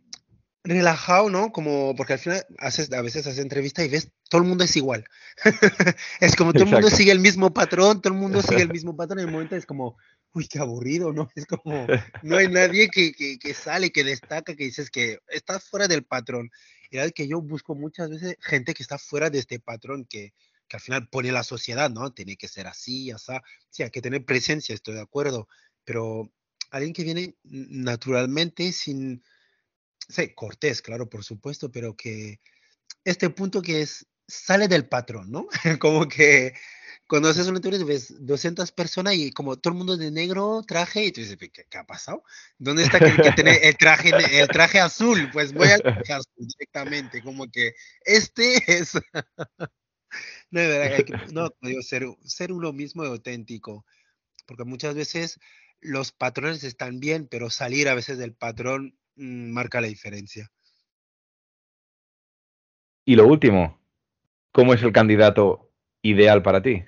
relajado, 0.63 1.30
¿no? 1.30 1.52
Como, 1.52 1.95
porque 1.95 2.13
al 2.13 2.19
final 2.19 2.45
haces, 2.58 2.91
a 2.91 3.02
veces 3.02 3.26
haces 3.28 3.39
entrevista 3.39 3.84
y 3.84 3.89
ves, 3.89 4.10
todo 4.30 4.41
el 4.41 4.47
mundo 4.47 4.63
es 4.63 4.76
igual. 4.76 5.06
es 6.19 6.36
como 6.36 6.52
todo 6.52 6.63
el 6.63 6.69
mundo 6.69 6.89
sigue 6.89 7.12
el 7.12 7.19
mismo 7.19 7.54
patrón, 7.54 8.02
todo 8.02 8.13
el 8.13 8.19
mundo 8.19 8.41
sigue 8.41 8.62
el 8.62 8.69
mismo 8.73 8.95
patrón, 8.95 9.19
y 9.19 9.21
en 9.23 9.30
el 9.30 9.34
momento 9.34 9.56
es 9.56 9.65
como, 9.65 9.97
uy, 10.34 10.47
qué 10.47 10.60
aburrido, 10.60 11.13
¿no? 11.13 11.30
Es 11.36 11.45
como, 11.45 11.88
no 12.23 12.38
hay 12.38 12.47
nadie 12.47 12.89
que, 12.89 13.13
que, 13.13 13.38
que 13.39 13.54
sale, 13.54 13.91
que 13.91 14.04
destaca, 14.04 14.56
que 14.56 14.65
dices 14.65 14.89
que 14.89 15.19
estás 15.30 15.63
fuera 15.63 15.88
del 15.88 16.04
patrón 16.04 16.49
era 16.91 17.10
que 17.12 17.28
yo 17.28 17.41
busco 17.41 17.76
muchas 17.76 18.10
veces 18.10 18.38
gente 18.39 18.73
que 18.73 18.84
está 18.84 18.97
fuera 18.97 19.30
de 19.30 19.39
este 19.39 19.60
patrón 19.60 20.06
que, 20.06 20.34
que 20.67 20.78
al 20.78 20.82
final 20.82 21.10
pone 21.10 21.32
la 21.32 21.43
sociedad, 21.43 21.89
¿no? 21.89 22.13
Tiene 22.13 22.38
que 22.38 22.47
ser 22.47 22.67
así, 22.67 23.12
así. 23.12 23.34
Sí, 23.69 23.84
hay 23.84 23.91
que 23.91 24.01
tener 24.01 24.25
presencia, 24.25 24.73
estoy 24.75 24.95
de 24.95 25.01
acuerdo, 25.01 25.47
pero 25.84 26.32
alguien 26.71 26.93
que 26.93 27.04
viene 27.04 27.36
naturalmente 27.43 28.71
sin, 28.71 29.23
sí, 30.10 30.34
cortés, 30.34 30.82
claro, 30.82 31.10
por 31.10 31.23
supuesto, 31.23 31.71
pero 31.71 31.95
que 31.95 32.39
este 33.04 33.30
punto 33.30 33.62
que 33.62 33.82
es, 33.82 34.08
sale 34.28 34.67
del 34.67 34.88
patrón, 34.88 35.32
¿no? 35.32 35.47
Como 35.80 36.08
que 36.08 36.54
cuando 37.08 37.30
haces 37.30 37.47
una 37.47 37.58
entrevista 37.58 37.86
ves 37.86 38.13
200 38.25 38.71
personas 38.71 39.13
y 39.13 39.32
como 39.32 39.58
todo 39.58 39.73
el 39.73 39.78
mundo 39.78 39.95
de 39.95 40.10
negro, 40.10 40.63
traje, 40.67 41.06
y 41.06 41.12
tú 41.12 41.21
dices, 41.21 41.38
¿qué, 41.38 41.78
ha 41.78 41.86
pasado? 41.86 42.23
¿Dónde 42.58 42.84
está 42.84 42.97
el 42.97 43.78
traje, 43.78 44.39
el 44.39 44.47
traje 44.47 44.80
azul? 44.80 45.30
Pues 45.32 45.54
voy 45.54 45.67
al 45.69 45.84
traje 45.84 46.13
azul 46.13 46.34
directamente, 46.38 47.21
como 47.21 47.49
que 47.51 47.75
este 48.04 48.56
es... 48.80 48.93
no, 50.51 50.62
de 50.62 50.67
verdad, 50.67 51.06
no, 51.34 51.51
ser, 51.82 52.06
ser 52.23 52.51
uno 52.51 52.73
mismo 52.73 53.04
y 53.04 53.08
auténtico, 53.08 53.86
porque 54.45 54.63
muchas 54.63 54.95
veces 54.95 55.39
los 55.82 56.12
patrones 56.12 56.63
están 56.63 56.99
bien, 56.99 57.28
pero 57.28 57.49
salir 57.49 57.88
a 57.89 57.95
veces 57.95 58.17
del 58.17 58.34
patrón 58.34 58.97
mm, 59.15 59.51
marca 59.51 59.82
la 59.82 59.88
diferencia. 59.88 60.51
Y 63.06 63.15
lo 63.15 63.28
último, 63.28 63.80
¿cómo 64.51 64.73
es 64.73 64.82
el 64.82 64.91
candidato 64.91 65.71
ideal 66.01 66.41
para 66.41 66.62
ti? 66.62 66.84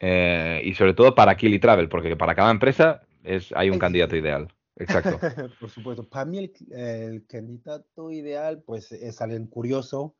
Eh, 0.00 0.62
y 0.64 0.74
sobre 0.74 0.94
todo 0.94 1.14
para 1.14 1.36
Kili 1.36 1.58
Travel, 1.58 1.88
porque 1.88 2.16
para 2.16 2.34
cada 2.34 2.50
empresa 2.50 3.02
es, 3.22 3.52
hay 3.54 3.68
un 3.68 3.78
candidato 3.78 4.16
ideal. 4.16 4.48
Exacto. 4.76 5.18
Por 5.60 5.70
supuesto. 5.70 6.08
Para 6.08 6.24
mí 6.24 6.50
el, 6.70 7.26
candidato 7.26 8.10
ideal 8.10 8.62
pues 8.62 8.92
es 8.92 9.20
alguien 9.20 9.46
curioso, 9.46 10.16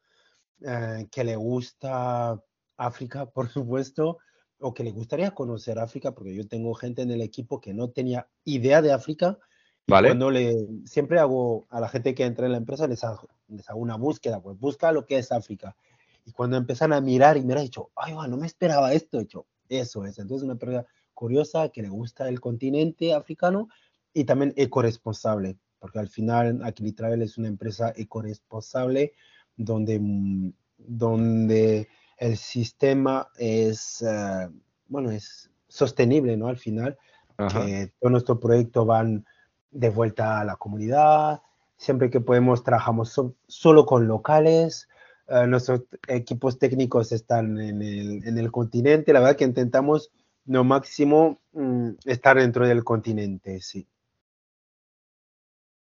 eh, 0.60 1.06
que 1.10 1.24
le 1.24 1.36
gusta 1.36 2.42
África, 2.78 3.26
por 3.30 3.48
supuesto, 3.48 4.18
o 4.58 4.72
que 4.72 4.82
le 4.82 4.90
gustaría 4.90 5.32
conocer 5.32 5.78
África, 5.78 6.12
porque 6.12 6.34
yo 6.34 6.48
tengo 6.48 6.74
gente 6.74 7.02
en 7.02 7.10
el 7.10 7.20
equipo 7.20 7.60
que 7.60 7.74
no 7.74 7.90
tenía 7.90 8.28
idea 8.44 8.80
de 8.80 8.92
África. 8.92 9.38
Vale. 9.86 10.08
Cuando 10.08 10.30
le, 10.30 10.66
siempre 10.84 11.18
hago 11.18 11.66
a 11.70 11.80
la 11.80 11.88
gente 11.88 12.14
que 12.14 12.24
entra 12.24 12.46
en 12.46 12.52
la 12.52 12.58
empresa, 12.58 12.86
les 12.86 13.04
hago, 13.04 13.28
les 13.48 13.68
hago 13.68 13.80
una 13.80 13.96
búsqueda, 13.96 14.40
pues 14.40 14.58
busca 14.58 14.92
lo 14.92 15.06
que 15.06 15.18
es 15.18 15.30
África. 15.32 15.76
Y 16.24 16.32
cuando 16.32 16.56
empiezan 16.56 16.92
a 16.92 17.00
mirar 17.00 17.36
y 17.36 17.44
me 17.44 17.54
han 17.54 17.62
dicho, 17.62 17.90
ay, 17.96 18.14
no 18.28 18.36
me 18.36 18.46
esperaba 18.46 18.92
esto, 18.92 19.18
he 19.18 19.20
dicho, 19.20 19.46
eso 19.68 20.04
es. 20.04 20.18
Entonces, 20.18 20.44
una 20.44 20.56
persona 20.56 20.84
curiosa 21.14 21.70
que 21.70 21.82
le 21.82 21.88
gusta 21.88 22.28
el 22.28 22.40
continente 22.40 23.14
africano 23.14 23.68
y 24.12 24.24
también 24.24 24.52
ecoresponsable, 24.56 25.56
porque 25.78 25.98
al 25.98 26.08
final 26.08 26.60
Aquili 26.64 26.92
Travel 26.92 27.22
es 27.22 27.38
una 27.38 27.48
empresa 27.48 27.92
ecoresponsable 27.96 29.14
donde, 29.56 29.98
mm, 30.00 30.52
donde 30.76 31.88
el 32.18 32.36
sistema 32.36 33.28
es, 33.36 34.02
eh, 34.02 34.48
bueno, 34.88 35.10
es 35.10 35.50
sostenible, 35.68 36.36
¿no? 36.36 36.48
Al 36.48 36.58
final, 36.58 36.98
que 37.36 37.92
todo 38.00 38.10
nuestro 38.10 38.40
proyecto 38.40 38.84
van 38.84 39.24
de 39.70 39.90
vuelta 39.90 40.40
a 40.40 40.44
la 40.44 40.56
comunidad, 40.56 41.40
siempre 41.76 42.10
que 42.10 42.20
podemos 42.20 42.64
trabajamos 42.64 43.20
solo 43.46 43.86
con 43.86 44.08
locales, 44.08 44.88
Ah, 45.30 45.46
nuestros 45.46 45.82
equipos 46.06 46.58
técnicos 46.58 47.12
están 47.12 47.60
en 47.60 47.82
el, 47.82 48.26
en 48.26 48.38
el, 48.38 48.50
continente. 48.50 49.12
La 49.12 49.20
verdad 49.20 49.36
que 49.36 49.44
intentamos 49.44 50.10
lo 50.46 50.64
máximo 50.64 51.38
mm, 51.52 51.90
estar 52.06 52.38
dentro 52.38 52.66
del 52.66 52.82
continente, 52.82 53.60
sí. 53.60 53.86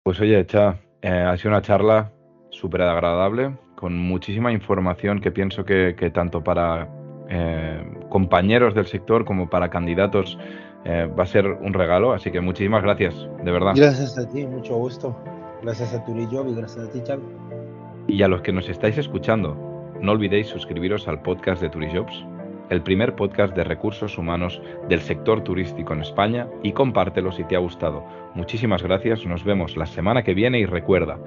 Pues 0.02 0.20
oye, 0.20 0.44
Cha, 0.46 0.78
eh, 1.00 1.08
ha 1.08 1.34
sido 1.38 1.50
una 1.50 1.62
charla 1.62 2.12
súper 2.50 2.82
agradable, 2.82 3.56
con 3.82 3.98
muchísima 3.98 4.52
información 4.52 5.20
que 5.20 5.32
pienso 5.32 5.64
que, 5.64 5.96
que 5.98 6.08
tanto 6.08 6.44
para 6.44 6.88
eh, 7.28 7.84
compañeros 8.10 8.76
del 8.76 8.86
sector 8.86 9.24
como 9.24 9.50
para 9.50 9.70
candidatos 9.70 10.38
eh, 10.84 11.10
va 11.18 11.24
a 11.24 11.26
ser 11.26 11.48
un 11.48 11.74
regalo. 11.74 12.12
Así 12.12 12.30
que 12.30 12.40
muchísimas 12.40 12.84
gracias, 12.84 13.12
de 13.42 13.50
verdad. 13.50 13.72
Gracias 13.74 14.16
a 14.16 14.28
ti, 14.28 14.46
mucho 14.46 14.76
gusto. 14.76 15.16
Gracias 15.62 15.92
a 15.94 16.04
Turillo 16.04 16.48
y 16.48 16.54
gracias 16.54 16.86
a 16.86 16.92
ti, 16.92 17.00
Chal. 17.02 17.18
Y 18.06 18.22
a 18.22 18.28
los 18.28 18.42
que 18.42 18.52
nos 18.52 18.68
estáis 18.68 18.98
escuchando, 18.98 19.56
no 20.00 20.12
olvidéis 20.12 20.46
suscribiros 20.46 21.08
al 21.08 21.20
podcast 21.20 21.60
de 21.60 21.68
Turijobs, 21.68 22.24
el 22.70 22.82
primer 22.82 23.16
podcast 23.16 23.56
de 23.56 23.64
recursos 23.64 24.16
humanos 24.16 24.62
del 24.88 25.00
sector 25.00 25.42
turístico 25.42 25.92
en 25.92 26.02
España 26.02 26.46
y 26.62 26.70
compártelo 26.70 27.32
si 27.32 27.42
te 27.42 27.56
ha 27.56 27.58
gustado. 27.58 28.04
Muchísimas 28.36 28.84
gracias, 28.84 29.26
nos 29.26 29.42
vemos 29.42 29.76
la 29.76 29.86
semana 29.86 30.22
que 30.22 30.34
viene 30.34 30.60
y 30.60 30.66
recuerda, 30.66 31.18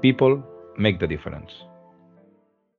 people 0.00 0.40
make 0.80 0.98
the 0.98 1.06
difference. 1.06 1.69